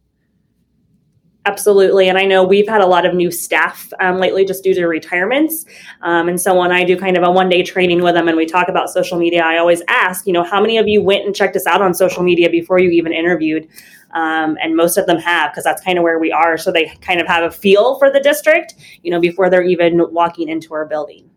Absolutely. 1.45 2.07
And 2.07 2.17
I 2.17 2.23
know 2.23 2.41
we've 2.41 2.67
had 2.67 2.79
a 2.79 2.85
lot 2.85 3.05
of 3.05 3.13
new 3.13 3.29
staff 3.29 3.91
um, 3.99 4.17
lately 4.17 4.45
just 4.45 4.63
due 4.63 4.73
to 4.75 4.87
retirements. 4.87 5.65
Um, 6.01 6.29
and 6.29 6.39
so 6.39 6.57
when 6.57 6.71
I 6.71 6.85
do 6.85 6.97
kind 6.97 7.17
of 7.17 7.23
a 7.23 7.31
one 7.31 7.49
day 7.49 7.63
training 7.63 8.01
with 8.01 8.15
them 8.15 8.29
and 8.29 8.37
we 8.37 8.45
talk 8.45 8.69
about 8.69 8.89
social 8.89 9.17
media, 9.17 9.43
I 9.43 9.57
always 9.57 9.81
ask, 9.89 10.25
you 10.25 10.31
know, 10.31 10.43
how 10.43 10.61
many 10.61 10.77
of 10.77 10.87
you 10.87 11.03
went 11.03 11.25
and 11.25 11.35
checked 11.35 11.57
us 11.57 11.67
out 11.67 11.81
on 11.81 11.93
social 11.93 12.23
media 12.23 12.49
before 12.49 12.79
you 12.79 12.91
even 12.91 13.11
interviewed? 13.11 13.67
Um, 14.13 14.57
and 14.61 14.75
most 14.75 14.97
of 14.97 15.05
them 15.05 15.17
have 15.17 15.51
because 15.51 15.63
that's 15.63 15.83
kind 15.83 15.97
of 15.97 16.03
where 16.03 16.19
we 16.19 16.31
are. 16.31 16.57
So 16.57 16.71
they 16.71 16.87
kind 17.01 17.19
of 17.19 17.27
have 17.27 17.43
a 17.43 17.51
feel 17.51 17.97
for 17.99 18.11
the 18.11 18.19
district, 18.19 18.75
you 19.01 19.11
know, 19.11 19.19
before 19.19 19.49
they're 19.49 19.63
even 19.63 19.99
walking 20.11 20.49
into 20.49 20.73
our 20.73 20.85
building. 20.85 21.29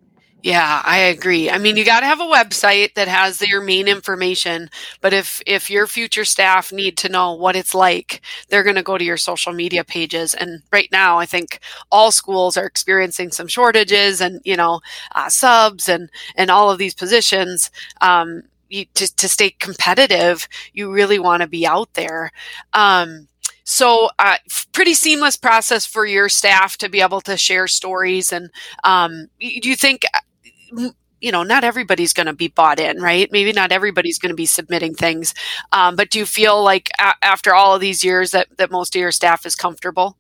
Yeah, 0.47 0.81
I 0.85 0.99
agree. 0.99 1.51
I 1.51 1.59
mean, 1.59 1.77
you 1.77 1.85
got 1.85 2.01
to 2.01 2.07
have 2.07 2.21
a 2.21 2.25
website 2.25 2.95
that 2.95 3.09
has 3.09 3.43
your 3.43 3.61
main 3.61 3.89
information, 3.89 4.71
but 5.01 5.13
if 5.13 5.43
if 5.45 5.71
your 5.71 5.89
future 5.89 6.25
staff 6.25 6.73
need 6.73 6.97
to 6.99 7.09
know 7.09 7.33
what 7.33 7.57
it's 7.57 7.75
like, 7.75 8.21
they're 8.49 8.63
going 8.63 8.77
to 8.77 8.83
go 8.85 8.97
to 8.97 9.05
your 9.05 9.17
social 9.17 9.53
media 9.53 9.83
pages. 9.83 10.35
And 10.35 10.63
right 10.71 10.89
now, 10.93 11.19
I 11.19 11.27
think 11.27 11.59
all 11.91 12.13
schools 12.13 12.57
are 12.57 12.65
experiencing 12.65 13.33
some 13.33 13.49
shortages 13.49 14.21
and 14.21 14.41
you 14.45 14.57
know 14.57 14.83
uh, 15.17 15.29
subs 15.29 15.89
and 15.89 16.11
and 16.37 16.49
all 16.49 16.71
of 16.71 16.79
these 16.79 16.95
positions. 16.95 17.73
Um, 18.01 18.45
you, 18.69 18.87
to 18.95 19.15
to 19.17 19.29
stay 19.29 19.51
competitive, 19.51 20.49
you 20.73 20.93
really 20.93 21.19
want 21.19 21.43
to 21.43 21.49
be 21.49 21.67
out 21.67 21.93
there. 21.95 22.31
Um, 22.73 23.29
so 23.65 24.11
uh, 24.19 24.37
pretty 24.73 24.95
seamless 24.95 25.37
process 25.37 25.85
for 25.87 26.07
your 26.07 26.29
staff 26.29 26.77
to 26.79 26.89
be 26.89 27.01
able 27.01 27.21
to 27.23 27.37
share 27.37 27.67
stories 27.67 28.33
and 28.33 28.51
um, 28.85 29.27
do 29.41 29.69
you 29.69 29.75
think 29.75 30.05
you 31.21 31.33
know, 31.33 31.43
not 31.43 31.65
everybody's 31.65 32.13
going 32.13 32.27
to 32.27 32.33
be 32.33 32.49
bought 32.49 32.79
in, 32.79 33.01
right? 33.01 33.31
Maybe 33.33 33.53
not 33.53 33.73
everybody's 33.73 34.19
going 34.19 34.31
to 34.31 34.37
be 34.37 34.47
submitting 34.47 34.95
things. 34.95 35.35
Um, 35.73 35.97
but 35.97 36.11
do 36.11 36.19
you 36.19 36.27
feel 36.27 36.63
like 36.63 36.91
a- 37.01 37.15
after 37.25 37.55
all 37.55 37.75
of 37.75 37.81
these 37.81 38.05
years 38.05 38.33
that, 38.33 38.49
that 38.59 38.71
most 38.71 38.95
of 38.95 39.01
your 39.01 39.13
staff 39.13 39.47
is 39.47 39.57
comfortable? 39.57 40.17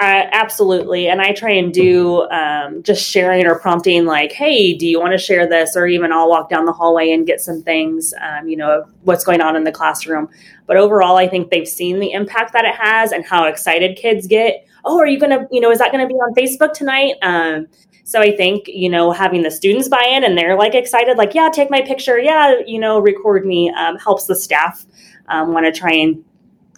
Uh, 0.00 0.24
absolutely. 0.32 1.08
And 1.08 1.20
I 1.20 1.34
try 1.34 1.50
and 1.50 1.74
do 1.74 2.22
um, 2.30 2.82
just 2.82 3.06
sharing 3.06 3.46
or 3.46 3.58
prompting, 3.58 4.06
like, 4.06 4.32
hey, 4.32 4.72
do 4.72 4.86
you 4.86 4.98
want 4.98 5.12
to 5.12 5.18
share 5.18 5.46
this? 5.46 5.76
Or 5.76 5.86
even 5.86 6.10
I'll 6.10 6.30
walk 6.30 6.48
down 6.48 6.64
the 6.64 6.72
hallway 6.72 7.12
and 7.12 7.26
get 7.26 7.38
some 7.42 7.62
things, 7.62 8.14
um, 8.22 8.48
you 8.48 8.56
know, 8.56 8.86
what's 9.02 9.24
going 9.24 9.42
on 9.42 9.56
in 9.56 9.64
the 9.64 9.72
classroom. 9.72 10.30
But 10.66 10.78
overall, 10.78 11.18
I 11.18 11.28
think 11.28 11.50
they've 11.50 11.68
seen 11.68 12.00
the 12.00 12.12
impact 12.12 12.54
that 12.54 12.64
it 12.64 12.74
has 12.76 13.12
and 13.12 13.26
how 13.26 13.44
excited 13.44 13.98
kids 13.98 14.26
get. 14.26 14.66
Oh, 14.86 14.98
are 14.98 15.06
you 15.06 15.20
going 15.20 15.38
to, 15.38 15.46
you 15.52 15.60
know, 15.60 15.70
is 15.70 15.80
that 15.80 15.92
going 15.92 16.02
to 16.02 16.08
be 16.08 16.14
on 16.18 16.34
Facebook 16.34 16.72
tonight? 16.72 17.16
Um, 17.20 17.66
so 18.04 18.22
I 18.22 18.34
think, 18.34 18.68
you 18.68 18.88
know, 18.88 19.12
having 19.12 19.42
the 19.42 19.50
students 19.50 19.88
buy 19.88 20.02
in 20.10 20.24
and 20.24 20.36
they're 20.36 20.56
like 20.56 20.74
excited, 20.74 21.18
like, 21.18 21.34
yeah, 21.34 21.50
take 21.52 21.70
my 21.70 21.82
picture. 21.82 22.18
Yeah, 22.18 22.54
you 22.66 22.78
know, 22.78 23.00
record 23.00 23.44
me 23.44 23.68
um, 23.76 23.98
helps 23.98 24.24
the 24.24 24.34
staff 24.34 24.82
um, 25.28 25.52
want 25.52 25.66
to 25.66 25.78
try 25.78 25.92
and 25.92 26.24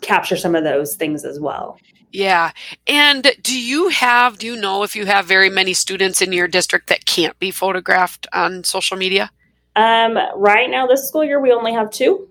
capture 0.00 0.36
some 0.36 0.56
of 0.56 0.64
those 0.64 0.96
things 0.96 1.24
as 1.24 1.38
well. 1.38 1.78
Yeah. 2.12 2.52
And 2.86 3.32
do 3.42 3.58
you 3.58 3.88
have, 3.88 4.38
do 4.38 4.46
you 4.46 4.56
know 4.56 4.82
if 4.82 4.94
you 4.94 5.06
have 5.06 5.26
very 5.26 5.48
many 5.48 5.72
students 5.72 6.20
in 6.20 6.32
your 6.32 6.46
district 6.46 6.88
that 6.88 7.06
can't 7.06 7.38
be 7.38 7.50
photographed 7.50 8.26
on 8.32 8.64
social 8.64 8.96
media? 8.96 9.30
Um, 9.74 10.18
right 10.36 10.70
now, 10.70 10.86
this 10.86 11.08
school 11.08 11.24
year, 11.24 11.40
we 11.40 11.52
only 11.52 11.72
have 11.72 11.90
two. 11.90 12.28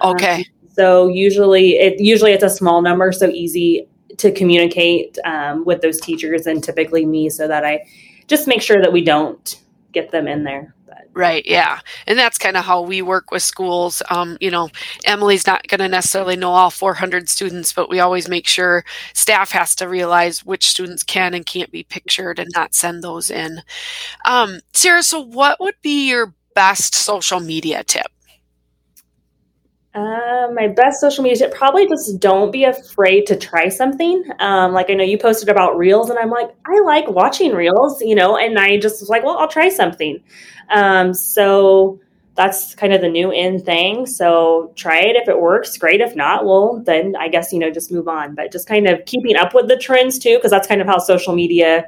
Okay. 0.00 0.36
Um, 0.36 0.44
so 0.72 1.08
usually 1.08 1.72
it 1.78 2.00
usually 2.00 2.32
it's 2.32 2.42
a 2.42 2.50
small 2.50 2.82
number, 2.82 3.12
so 3.12 3.26
easy 3.28 3.88
to 4.18 4.32
communicate 4.32 5.18
um, 5.24 5.64
with 5.64 5.82
those 5.82 6.00
teachers 6.00 6.46
and 6.46 6.62
typically 6.62 7.04
me 7.04 7.28
so 7.28 7.48
that 7.48 7.64
I 7.64 7.86
just 8.28 8.46
make 8.46 8.62
sure 8.62 8.80
that 8.80 8.92
we 8.92 9.02
don't 9.04 9.60
get 9.92 10.10
them 10.10 10.28
in 10.28 10.44
there. 10.44 10.74
Right, 11.14 11.46
yeah. 11.46 11.78
And 12.08 12.18
that's 12.18 12.38
kind 12.38 12.56
of 12.56 12.64
how 12.64 12.82
we 12.82 13.00
work 13.00 13.30
with 13.30 13.44
schools. 13.44 14.02
Um, 14.10 14.36
you 14.40 14.50
know, 14.50 14.68
Emily's 15.04 15.46
not 15.46 15.68
going 15.68 15.78
to 15.78 15.88
necessarily 15.88 16.34
know 16.34 16.50
all 16.50 16.70
400 16.70 17.28
students, 17.28 17.72
but 17.72 17.88
we 17.88 18.00
always 18.00 18.28
make 18.28 18.48
sure 18.48 18.84
staff 19.12 19.52
has 19.52 19.76
to 19.76 19.88
realize 19.88 20.44
which 20.44 20.66
students 20.66 21.04
can 21.04 21.32
and 21.32 21.46
can't 21.46 21.70
be 21.70 21.84
pictured 21.84 22.40
and 22.40 22.50
not 22.52 22.74
send 22.74 23.04
those 23.04 23.30
in. 23.30 23.62
Um, 24.24 24.58
Sarah, 24.72 25.04
so 25.04 25.20
what 25.20 25.60
would 25.60 25.76
be 25.82 26.08
your 26.08 26.34
best 26.56 26.96
social 26.96 27.38
media 27.38 27.84
tip? 27.84 28.06
Uh, 29.94 30.48
my 30.52 30.66
best 30.66 31.00
social 31.00 31.22
media 31.22 31.38
tip 31.38 31.54
probably 31.54 31.86
just 31.86 32.18
don't 32.18 32.50
be 32.50 32.64
afraid 32.64 33.26
to 33.28 33.36
try 33.36 33.68
something. 33.68 34.24
Um, 34.40 34.72
like 34.72 34.90
I 34.90 34.94
know 34.94 35.04
you 35.04 35.16
posted 35.16 35.48
about 35.48 35.78
reels, 35.78 36.10
and 36.10 36.18
I'm 36.18 36.30
like, 36.30 36.50
I 36.66 36.80
like 36.80 37.06
watching 37.06 37.52
reels, 37.52 38.00
you 38.02 38.16
know, 38.16 38.36
and 38.36 38.58
I 38.58 38.76
just 38.78 39.00
was 39.00 39.08
like, 39.08 39.22
well, 39.22 39.38
I'll 39.38 39.46
try 39.46 39.68
something. 39.68 40.20
Um, 40.70 41.14
so 41.14 42.00
that's 42.34 42.74
kind 42.74 42.92
of 42.92 43.00
the 43.00 43.08
new 43.08 43.30
in 43.30 43.60
thing. 43.60 44.06
So 44.06 44.72
try 44.74 45.00
it. 45.00 45.16
If 45.16 45.28
it 45.28 45.40
works, 45.40 45.76
great. 45.76 46.00
If 46.00 46.16
not, 46.16 46.44
well, 46.44 46.82
then 46.84 47.14
I 47.18 47.28
guess, 47.28 47.52
you 47.52 47.58
know, 47.58 47.70
just 47.70 47.92
move 47.92 48.08
on. 48.08 48.34
But 48.34 48.50
just 48.50 48.66
kind 48.66 48.88
of 48.88 49.04
keeping 49.06 49.36
up 49.36 49.54
with 49.54 49.68
the 49.68 49.76
trends 49.76 50.18
too, 50.18 50.36
because 50.36 50.50
that's 50.50 50.66
kind 50.66 50.80
of 50.80 50.86
how 50.86 50.98
social 50.98 51.34
media 51.34 51.84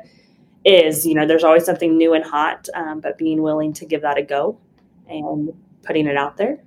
is. 0.65 1.07
You 1.07 1.15
know, 1.15 1.27
there's 1.27 1.45
always 1.45 1.65
something 1.65 1.97
new 1.97 2.15
and 2.15 2.25
hot, 2.25 2.69
um, 2.75 3.01
but 3.01 3.19
being 3.19 3.43
willing 3.43 3.73
to 3.75 3.87
give 3.87 4.03
that 4.03 4.19
a 4.19 4.23
go 4.23 4.59
and 5.09 5.53
putting 5.83 6.07
it 6.07 6.17
out 6.17 6.37
there 6.37 6.61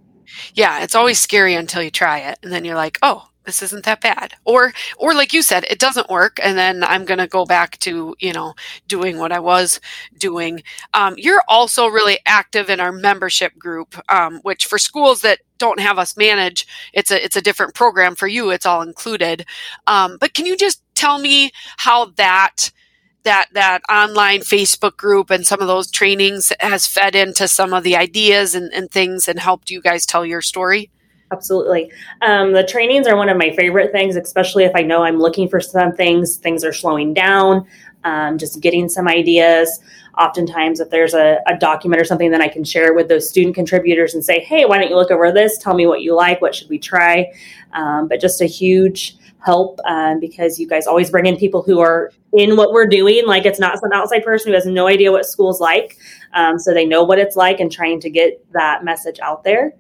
yeah, 0.54 0.84
it's 0.84 0.96
always 0.96 1.20
scary 1.20 1.56
until 1.56 1.82
you 1.82 1.92
try 1.92 2.20
it, 2.20 2.40
and 2.44 2.52
then 2.52 2.66
you're 2.66 2.76
like, 2.76 2.98
oh, 3.02 3.29
this 3.46 3.64
isn't 3.64 3.86
that 3.86 4.02
bad. 4.02 4.34
Or, 4.46 4.74
or 4.98 5.14
like 5.14 5.34
you 5.34 5.42
said, 5.42 5.66
it 5.70 5.80
doesn't 5.80 6.10
work, 6.10 6.40
and 6.42 6.58
then 6.58 6.84
I'm 6.84 7.06
gonna 7.06 7.28
go 7.28 7.46
back 7.46 7.78
to 7.80 8.16
you 8.20 8.34
know 8.34 8.54
doing 8.88 9.18
what 9.18 9.32
I 9.32 9.40
was 9.40 9.80
doing. 10.18 10.64
Um, 10.94 11.16
you're 11.18 11.44
also 11.48 11.88
really 11.88 12.20
active 12.26 12.70
in 12.70 12.80
our 12.80 12.92
membership 12.92 13.58
group, 13.58 13.96
um, 14.10 14.40
which 14.44 14.66
for 14.66 14.78
schools 14.78 15.22
that 15.22 15.40
don't 15.58 15.80
have 15.80 16.00
us 16.00 16.18
manage, 16.18 16.68
it's 16.94 17.12
a 17.12 17.24
it's 17.24 17.36
a 17.36 17.42
different 17.42 17.76
program 17.76 18.16
for 18.16 18.28
you. 18.28 18.50
It's 18.50 18.66
all 18.66 18.82
included. 18.82 19.46
Um, 19.88 20.18
but 20.20 20.34
can 20.34 20.46
you 20.46 20.58
just 20.58 20.82
tell 20.96 21.20
me 21.20 21.52
how 21.78 22.06
that 22.18 22.72
that 23.24 23.48
that 23.54 23.82
online 23.92 24.40
Facebook 24.40 24.98
group 24.98 25.30
and 25.30 25.46
some 25.46 25.62
of 25.62 25.68
those 25.68 25.92
trainings 25.92 26.52
has 26.60 26.88
fed 26.88 27.16
into 27.16 27.48
some 27.48 27.74
of 27.74 27.84
the 27.84 27.96
ideas 27.96 28.56
and, 28.56 28.72
and 28.74 28.90
things 28.90 29.28
and 29.28 29.40
helped 29.40 29.70
you 29.70 29.82
guys 29.82 30.06
tell 30.06 30.26
your 30.26 30.42
story? 30.42 30.90
Absolutely. 31.32 31.92
Um, 32.22 32.54
the 32.54 32.64
trainings 32.64 33.08
are 33.08 33.16
one 33.16 33.30
of 33.30 33.38
my 33.38 33.52
favorite 33.56 33.92
things, 33.92 34.16
especially 34.16 34.64
if 34.64 34.72
I 34.76 34.82
know 34.82 35.04
I'm 35.04 35.20
looking 35.20 35.48
for 35.48 35.60
some 35.60 35.94
things, 35.94 36.38
things 36.38 36.64
are 36.64 36.74
slowing 36.74 37.14
down, 37.14 37.68
um, 38.04 38.38
just 38.38 38.60
getting 38.62 38.90
some 38.90 39.08
ideas. 39.08 39.80
Oftentimes, 40.18 40.80
if 40.80 40.90
there's 40.90 41.14
a, 41.14 41.40
a, 41.46 41.58
document 41.58 42.02
or 42.02 42.06
something 42.06 42.32
that 42.32 42.42
I 42.42 42.50
can 42.50 42.64
share 42.64 42.94
with 42.94 43.08
those 43.08 43.30
student 43.30 43.56
contributors 43.56 44.14
and 44.14 44.26
say, 44.26 44.40
hey, 44.40 44.66
why 44.66 44.80
don't 44.80 44.90
you 44.90 44.96
look 44.96 45.12
over 45.12 45.32
this? 45.32 45.58
Tell 45.60 45.76
me 45.76 45.86
what 45.86 46.02
you 46.02 46.16
like. 46.16 46.42
What 46.42 46.56
should 46.56 46.68
we 46.68 46.80
try? 46.80 47.32
Um, 47.74 48.08
but 48.08 48.20
just 48.20 48.42
a 48.42 48.46
huge 48.46 49.16
help 49.46 49.80
um, 49.86 50.20
because 50.20 50.60
you 50.60 50.68
guys 50.68 50.88
always 50.88 51.10
bring 51.10 51.26
in 51.26 51.38
people 51.38 51.62
who 51.62 51.80
are 51.80 52.12
in 52.34 52.58
what 52.58 52.74
we're 52.74 52.88
doing. 52.88 53.26
Like 53.26 53.46
it's 53.46 53.60
not 53.60 53.80
some 53.80 53.92
outside 53.94 54.24
person 54.24 54.50
who 54.50 54.56
has 54.56 54.66
no 54.66 54.88
idea 54.88 55.12
what 55.12 55.26
school's 55.26 55.62
like. 55.62 55.98
Um, 56.34 56.60
so 56.60 56.74
they 56.74 56.86
know 56.86 57.04
what 57.04 57.20
it's 57.20 57.36
like 57.36 57.60
and 57.60 57.72
trying 57.72 58.00
to 58.02 58.10
get 58.10 58.44
that 58.52 58.84
message 58.84 59.20
out 59.22 59.44
there. 59.44 59.74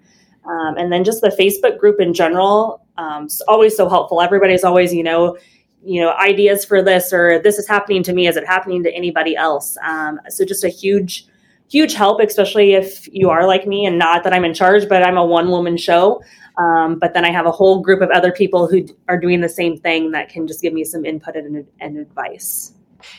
Um, 0.45 0.77
and 0.77 0.91
then 0.91 1.03
just 1.03 1.21
the 1.21 1.29
Facebook 1.29 1.77
group 1.77 1.99
in 1.99 2.13
general, 2.13 2.85
um, 2.97 3.27
always 3.47 3.75
so 3.75 3.87
helpful. 3.87 4.21
Everybody's 4.21 4.63
always, 4.63 4.93
you 4.93 5.03
know, 5.03 5.37
you 5.83 6.01
know, 6.01 6.13
ideas 6.13 6.65
for 6.65 6.81
this 6.81 7.13
or 7.13 7.39
this 7.39 7.57
is 7.57 7.67
happening 7.67 8.03
to 8.03 8.13
me. 8.13 8.27
Is 8.27 8.35
it 8.35 8.45
happening 8.45 8.83
to 8.83 8.93
anybody 8.93 9.35
else? 9.35 9.77
Um, 9.83 10.19
so 10.29 10.43
just 10.43 10.63
a 10.63 10.69
huge, 10.69 11.25
huge 11.69 11.93
help, 11.93 12.19
especially 12.19 12.73
if 12.73 13.07
you 13.13 13.29
are 13.29 13.45
like 13.47 13.67
me 13.67 13.85
and 13.85 13.97
not 13.97 14.23
that 14.23 14.33
I'm 14.33 14.43
in 14.43 14.53
charge, 14.53 14.89
but 14.89 15.03
I'm 15.03 15.17
a 15.17 15.25
one 15.25 15.49
woman 15.49 15.77
show. 15.77 16.21
Um, 16.57 16.99
but 16.99 17.13
then 17.13 17.23
I 17.23 17.31
have 17.31 17.45
a 17.45 17.51
whole 17.51 17.81
group 17.81 18.01
of 18.01 18.09
other 18.09 18.33
people 18.33 18.67
who 18.67 18.85
are 19.07 19.17
doing 19.17 19.39
the 19.39 19.47
same 19.47 19.77
thing 19.77 20.11
that 20.11 20.27
can 20.27 20.45
just 20.45 20.61
give 20.61 20.73
me 20.73 20.83
some 20.83 21.05
input 21.05 21.37
and, 21.37 21.65
and 21.79 21.97
advice. 21.97 22.73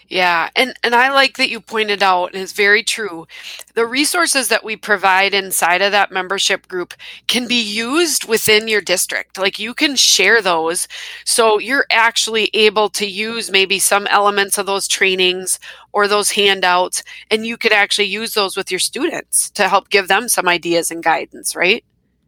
Yeah, 0.09 0.51
and 0.57 0.75
and 0.83 0.95
I 0.95 1.13
like 1.13 1.37
that 1.37 1.51
you 1.51 1.61
pointed 1.61 2.03
out, 2.03 2.33
and 2.33 2.43
it's 2.43 2.53
very 2.53 2.83
true. 2.83 3.27
The 3.75 3.87
resources 3.87 4.49
that 4.49 4.65
we 4.65 4.77
provide 4.77 5.35
inside 5.35 5.83
of 5.83 5.93
that 5.93 6.13
membership 6.13 6.69
group 6.69 6.95
can 7.27 7.47
be 7.47 7.61
used 7.61 8.25
within 8.27 8.69
your 8.69 8.81
district. 8.81 9.39
Like 9.39 9.59
you 9.59 9.75
can 9.75 9.97
share 9.97 10.43
those, 10.43 10.89
so 11.25 11.59
you're 11.59 11.87
actually 11.91 12.51
able 12.55 12.89
to 12.91 13.07
use 13.07 13.51
maybe 13.51 13.79
some 13.79 14.07
elements 14.09 14.59
of 14.59 14.67
those 14.67 14.89
trainings 14.89 15.59
or 15.93 16.07
those 16.09 16.31
handouts, 16.31 17.03
and 17.31 17.47
you 17.47 17.57
could 17.57 17.73
actually 17.73 18.09
use 18.09 18.35
those 18.35 18.57
with 18.57 18.71
your 18.71 18.81
students 18.81 19.51
to 19.51 19.69
help 19.69 19.91
give 19.91 20.09
them 20.09 20.29
some 20.29 20.49
ideas 20.49 20.91
and 20.91 21.03
guidance. 21.03 21.57
Right? 21.57 21.85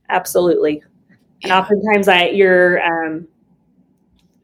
Absolutely. 0.08 0.82
And 1.42 1.52
oftentimes, 1.52 2.08
I 2.08 2.28
your 2.28 2.82
um, 2.82 3.26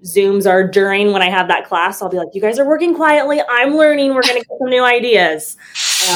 Zooms 0.04 0.48
are 0.48 0.66
during 0.66 1.12
when 1.12 1.22
I 1.22 1.30
have 1.30 1.48
that 1.48 1.66
class. 1.66 2.00
I'll 2.00 2.08
be 2.08 2.16
like, 2.16 2.28
"You 2.32 2.40
guys 2.40 2.58
are 2.58 2.66
working 2.66 2.94
quietly. 2.94 3.40
I'm 3.48 3.76
learning. 3.76 4.14
We're 4.14 4.22
going 4.22 4.40
to 4.40 4.46
get 4.46 4.58
some 4.58 4.70
new 4.70 4.84
ideas." 4.84 5.56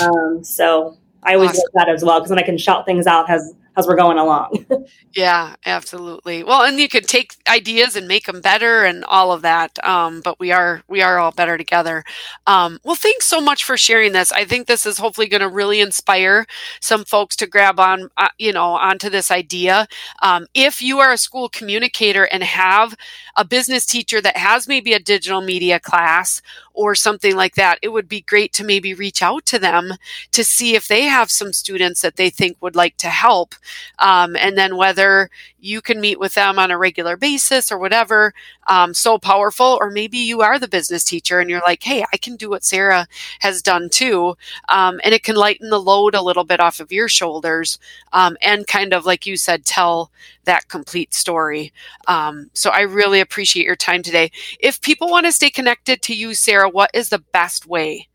Um, 0.00 0.44
so 0.44 0.96
I 1.22 1.34
always 1.34 1.50
awesome. 1.50 1.62
like 1.74 1.86
that 1.86 1.94
as 1.94 2.04
well 2.04 2.18
because 2.20 2.30
then 2.30 2.38
I 2.38 2.42
can 2.42 2.58
shout 2.58 2.86
things 2.86 3.06
out 3.06 3.28
as 3.28 3.54
as 3.76 3.86
we're 3.86 3.96
going 3.96 4.18
along. 4.18 4.66
yeah, 5.14 5.54
absolutely. 5.64 6.44
Well, 6.44 6.62
and 6.62 6.78
you 6.78 6.88
could 6.88 7.08
take 7.08 7.34
ideas 7.48 7.96
and 7.96 8.06
make 8.06 8.26
them 8.26 8.40
better 8.40 8.84
and 8.84 9.04
all 9.04 9.32
of 9.32 9.42
that. 9.42 9.82
Um, 9.84 10.20
but 10.20 10.38
we 10.38 10.52
are 10.52 10.82
we 10.88 11.00
are 11.00 11.18
all 11.18 11.32
better 11.32 11.56
together. 11.56 12.04
Um, 12.46 12.78
well, 12.84 12.94
thanks 12.94 13.26
so 13.26 13.40
much 13.40 13.64
for 13.64 13.76
sharing 13.76 14.12
this. 14.12 14.30
I 14.32 14.44
think 14.44 14.66
this 14.66 14.84
is 14.84 14.98
hopefully 14.98 15.28
going 15.28 15.40
to 15.40 15.48
really 15.48 15.80
inspire 15.80 16.46
some 16.80 17.04
folks 17.04 17.36
to 17.36 17.46
grab 17.46 17.80
on, 17.80 18.10
uh, 18.16 18.28
you 18.38 18.52
know, 18.52 18.74
onto 18.74 19.08
this 19.08 19.30
idea. 19.30 19.86
Um, 20.20 20.46
if 20.54 20.82
you 20.82 20.98
are 20.98 21.12
a 21.12 21.18
school 21.18 21.48
communicator 21.48 22.24
and 22.24 22.42
have 22.42 22.94
a 23.36 23.44
business 23.44 23.86
teacher 23.86 24.20
that 24.20 24.36
has 24.36 24.68
maybe 24.68 24.92
a 24.92 24.98
digital 24.98 25.40
media 25.40 25.80
class 25.80 26.42
or 26.74 26.94
something 26.94 27.36
like 27.36 27.54
that, 27.54 27.78
it 27.82 27.88
would 27.88 28.08
be 28.08 28.22
great 28.22 28.52
to 28.54 28.64
maybe 28.64 28.94
reach 28.94 29.22
out 29.22 29.44
to 29.46 29.58
them 29.58 29.92
to 30.30 30.42
see 30.42 30.74
if 30.74 30.88
they 30.88 31.02
have 31.02 31.30
some 31.30 31.52
students 31.52 32.00
that 32.00 32.16
they 32.16 32.30
think 32.30 32.56
would 32.60 32.76
like 32.76 32.96
to 32.96 33.08
help. 33.08 33.54
Um, 33.98 34.36
and 34.36 34.56
then 34.56 34.76
whether 34.76 35.30
you 35.58 35.80
can 35.80 36.00
meet 36.00 36.18
with 36.18 36.34
them 36.34 36.58
on 36.58 36.70
a 36.70 36.78
regular 36.78 37.16
basis 37.16 37.70
or 37.70 37.78
whatever, 37.78 38.34
um, 38.66 38.94
so 38.94 39.18
powerful. 39.18 39.78
Or 39.80 39.90
maybe 39.90 40.18
you 40.18 40.40
are 40.40 40.58
the 40.58 40.68
business 40.68 41.04
teacher 41.04 41.40
and 41.40 41.48
you're 41.48 41.60
like, 41.60 41.82
hey, 41.82 42.04
I 42.12 42.16
can 42.16 42.36
do 42.36 42.50
what 42.50 42.64
Sarah 42.64 43.06
has 43.40 43.62
done 43.62 43.88
too. 43.88 44.36
Um, 44.68 45.00
and 45.04 45.14
it 45.14 45.22
can 45.22 45.36
lighten 45.36 45.70
the 45.70 45.80
load 45.80 46.14
a 46.14 46.22
little 46.22 46.44
bit 46.44 46.60
off 46.60 46.80
of 46.80 46.92
your 46.92 47.08
shoulders 47.08 47.78
um, 48.12 48.36
and 48.40 48.66
kind 48.66 48.92
of, 48.92 49.06
like 49.06 49.26
you 49.26 49.36
said, 49.36 49.64
tell 49.64 50.10
that 50.44 50.68
complete 50.68 51.14
story. 51.14 51.72
Um, 52.08 52.50
so 52.52 52.70
I 52.70 52.82
really 52.82 53.20
appreciate 53.20 53.66
your 53.66 53.76
time 53.76 54.02
today. 54.02 54.30
If 54.60 54.80
people 54.80 55.08
want 55.08 55.26
to 55.26 55.32
stay 55.32 55.50
connected 55.50 56.02
to 56.02 56.14
you, 56.14 56.34
Sarah, 56.34 56.68
what 56.68 56.90
is 56.94 57.08
the 57.08 57.22
best 57.32 57.66
way? 57.66 58.08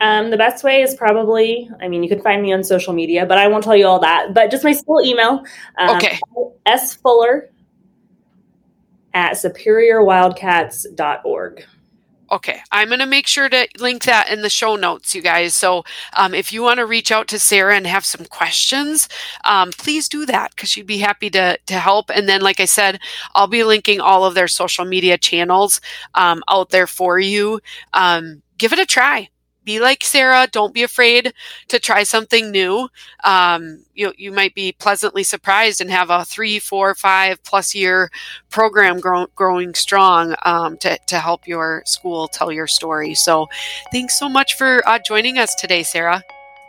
Um, 0.00 0.30
the 0.30 0.36
best 0.36 0.62
way 0.62 0.82
is 0.82 0.94
probably, 0.94 1.70
I 1.80 1.88
mean, 1.88 2.02
you 2.02 2.08
can 2.08 2.20
find 2.20 2.42
me 2.42 2.52
on 2.52 2.62
social 2.62 2.92
media, 2.92 3.24
but 3.24 3.38
I 3.38 3.48
won't 3.48 3.64
tell 3.64 3.76
you 3.76 3.86
all 3.86 3.98
that. 4.00 4.34
But 4.34 4.50
just 4.50 4.62
my 4.62 4.72
school 4.72 5.00
email. 5.02 5.42
Um, 5.78 5.96
okay. 5.96 6.18
S 6.66 6.96
Fuller 6.96 7.48
at 9.14 9.32
superiorwildcats.org. 9.32 11.64
Okay, 12.30 12.60
I'm 12.72 12.88
going 12.88 12.98
to 12.98 13.06
make 13.06 13.26
sure 13.28 13.48
to 13.48 13.68
link 13.78 14.04
that 14.04 14.30
in 14.30 14.42
the 14.42 14.50
show 14.50 14.74
notes, 14.74 15.14
you 15.14 15.22
guys. 15.22 15.54
So 15.54 15.84
um, 16.16 16.34
if 16.34 16.52
you 16.52 16.62
want 16.62 16.78
to 16.78 16.86
reach 16.86 17.12
out 17.12 17.28
to 17.28 17.38
Sarah 17.38 17.76
and 17.76 17.86
have 17.86 18.04
some 18.04 18.26
questions, 18.26 19.08
um, 19.44 19.70
please 19.70 20.08
do 20.08 20.26
that 20.26 20.50
because 20.50 20.68
she'd 20.68 20.86
be 20.86 20.98
happy 20.98 21.30
to, 21.30 21.56
to 21.66 21.74
help. 21.74 22.10
And 22.10 22.28
then, 22.28 22.40
like 22.40 22.58
I 22.58 22.64
said, 22.64 22.98
I'll 23.34 23.46
be 23.46 23.62
linking 23.62 24.00
all 24.00 24.24
of 24.24 24.34
their 24.34 24.48
social 24.48 24.84
media 24.84 25.18
channels 25.18 25.80
um, 26.14 26.42
out 26.48 26.70
there 26.70 26.88
for 26.88 27.20
you. 27.20 27.60
Um, 27.92 28.42
give 28.58 28.72
it 28.72 28.80
a 28.80 28.86
try 28.86 29.28
be 29.66 29.80
like 29.80 30.02
Sarah. 30.02 30.48
Don't 30.50 30.72
be 30.72 30.82
afraid 30.82 31.34
to 31.68 31.78
try 31.78 32.04
something 32.04 32.50
new. 32.50 32.88
Um, 33.24 33.84
you 33.94 34.14
you 34.16 34.32
might 34.32 34.54
be 34.54 34.72
pleasantly 34.72 35.22
surprised 35.22 35.82
and 35.82 35.90
have 35.90 36.08
a 36.08 36.24
three, 36.24 36.58
four, 36.58 36.94
five 36.94 37.42
plus 37.42 37.74
year 37.74 38.10
program 38.48 39.00
grow, 39.00 39.26
growing 39.34 39.74
strong 39.74 40.34
um, 40.46 40.78
to 40.78 40.98
to 41.08 41.18
help 41.18 41.46
your 41.46 41.82
school 41.84 42.28
tell 42.28 42.50
your 42.50 42.66
story. 42.66 43.14
So, 43.14 43.48
thanks 43.92 44.18
so 44.18 44.28
much 44.28 44.54
for 44.54 44.86
uh, 44.88 45.00
joining 45.06 45.36
us 45.36 45.54
today, 45.54 45.82
Sarah. 45.82 46.22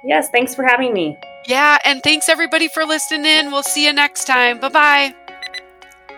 Yes, 0.03 0.29
thanks 0.29 0.53
for 0.53 0.63
having 0.63 0.93
me. 0.93 1.17
Yeah, 1.47 1.77
and 1.85 2.01
thanks 2.03 2.27
everybody 2.27 2.67
for 2.67 2.83
listening 2.83 3.25
in. 3.25 3.51
We'll 3.51 3.63
see 3.63 3.85
you 3.85 3.93
next 3.93 4.25
time. 4.25 4.59
Bye 4.59 4.69
bye. 4.69 5.26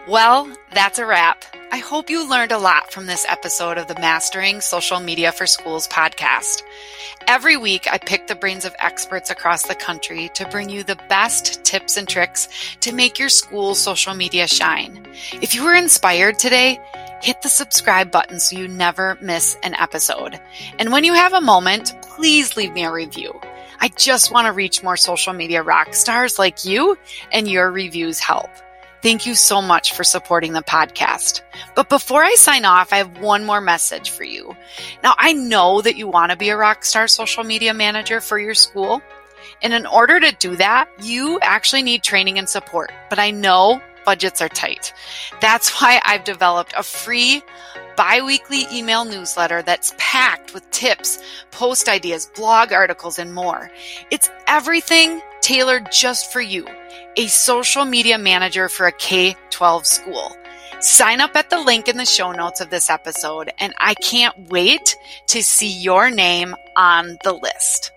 Well, 0.10 0.52
that's 0.74 0.98
a 0.98 1.06
wrap. 1.06 1.46
I 1.72 1.78
hope 1.78 2.10
you 2.10 2.28
learned 2.28 2.52
a 2.52 2.58
lot 2.58 2.92
from 2.92 3.06
this 3.06 3.28
episode 3.30 3.78
of 3.78 3.88
the 3.88 4.00
Mastering 4.00 4.60
Social 4.60 5.00
Media 5.00 5.32
for 5.32 5.46
Schools 5.46 5.88
podcast. 5.88 6.64
Every 7.28 7.58
week, 7.58 7.88
I 7.88 8.00
pick 8.00 8.26
the 8.26 8.34
brains 8.34 8.66
of 8.66 8.76
experts 8.80 9.30
across 9.30 9.68
the 9.68 9.76
country 9.76 10.32
to 10.34 10.50
bring 10.50 10.72
you 10.72 10.82
the 10.82 10.98
best 11.10 11.64
tips 11.64 11.96
and 11.96 12.08
tricks 12.08 12.48
to 12.80 12.92
make 12.92 13.20
your 13.20 13.30
school's 13.30 13.80
social 13.80 14.16
media 14.16 14.48
shine. 14.48 15.06
If 15.44 15.54
you 15.54 15.64
were 15.64 15.76
inspired 15.76 16.40
today, 16.40 16.80
hit 17.22 17.44
the 17.44 17.50
subscribe 17.50 18.10
button 18.10 18.40
so 18.40 18.58
you 18.58 18.68
never 18.68 19.16
miss 19.22 19.58
an 19.62 19.76
episode. 19.76 20.40
And 20.80 20.92
when 20.92 21.04
you 21.04 21.14
have 21.14 21.34
a 21.34 21.42
moment, 21.42 21.94
please 22.02 22.58
leave 22.58 22.74
me 22.74 22.84
a 22.84 22.92
review. 22.92 23.40
I 23.80 23.90
just 23.90 24.32
want 24.32 24.48
to 24.48 24.54
reach 24.54 24.82
more 24.82 24.98
social 24.98 25.34
media 25.34 25.62
rock 25.62 25.94
stars 25.94 26.40
like 26.40 26.66
you, 26.66 26.98
and 27.32 27.48
your 27.48 27.72
reviews 27.72 28.20
help. 28.20 28.50
Thank 29.02 29.26
you 29.26 29.34
so 29.34 29.62
much 29.62 29.94
for 29.94 30.04
supporting 30.04 30.52
the 30.54 30.62
podcast. 30.62 31.42
But 31.74 31.88
before 31.88 32.24
I 32.24 32.34
sign 32.36 32.66
off, 32.66 32.92
I 32.92 32.98
have 32.98 33.20
one 33.20 33.46
more 33.46 33.62
message 33.62 34.10
for 34.10 34.26
you. 34.26 34.56
Now, 35.04 35.16
I 35.18 35.32
know 35.32 35.82
that 35.82 35.96
you 35.96 36.08
want 36.08 36.32
to 36.32 36.38
be 36.38 36.50
a 36.50 36.56
rockstar 36.56 37.10
social 37.10 37.44
media 37.44 37.74
manager 37.74 38.20
for 38.20 38.38
your 38.38 38.56
school. 38.56 39.02
And 39.62 39.74
in 39.74 39.86
order 39.86 40.20
to 40.20 40.36
do 40.40 40.58
that, 40.58 40.90
you 41.02 41.40
actually 41.42 41.82
need 41.82 42.04
training 42.04 42.38
and 42.38 42.50
support. 42.50 42.92
But 43.10 43.20
I 43.20 43.32
know 43.32 43.82
budgets 44.10 44.42
are 44.42 44.50
tight. 44.50 44.92
That's 45.40 45.70
why 45.82 46.02
I've 46.04 46.24
developed 46.24 46.74
a 46.76 46.82
free 46.82 47.44
bi-weekly 47.96 48.64
email 48.74 49.06
newsletter 49.06 49.62
that's 49.62 49.94
packed 50.00 50.52
with 50.52 50.68
tips, 50.72 51.20
post 51.52 51.88
ideas, 51.88 52.32
blog 52.36 52.74
articles, 52.74 53.20
and 53.20 53.36
more. 53.36 53.70
It's 54.10 54.32
everything 54.48 55.22
tailored 55.42 55.92
just 55.92 56.32
for 56.34 56.42
you 56.42 56.66
a 57.18 57.28
social 57.28 57.86
media 57.86 58.18
manager 58.18 58.68
for 58.68 58.88
a 58.88 58.92
K 58.92 59.36
12 59.52 59.86
school. 59.86 60.36
Sign 60.80 61.22
up 61.22 61.36
at 61.36 61.52
the 61.52 61.62
link 61.62 61.88
in 61.88 61.98
the 61.98 62.06
show 62.06 62.32
notes 62.32 62.62
of 62.62 62.72
this 62.72 62.90
episode, 62.90 63.52
and 63.60 63.76
I 63.78 63.94
can't 63.94 64.50
wait 64.50 64.98
to 65.28 65.44
see 65.44 65.70
your 65.70 66.10
name 66.10 66.56
on 66.76 67.20
the 67.24 67.34
list. 67.34 67.92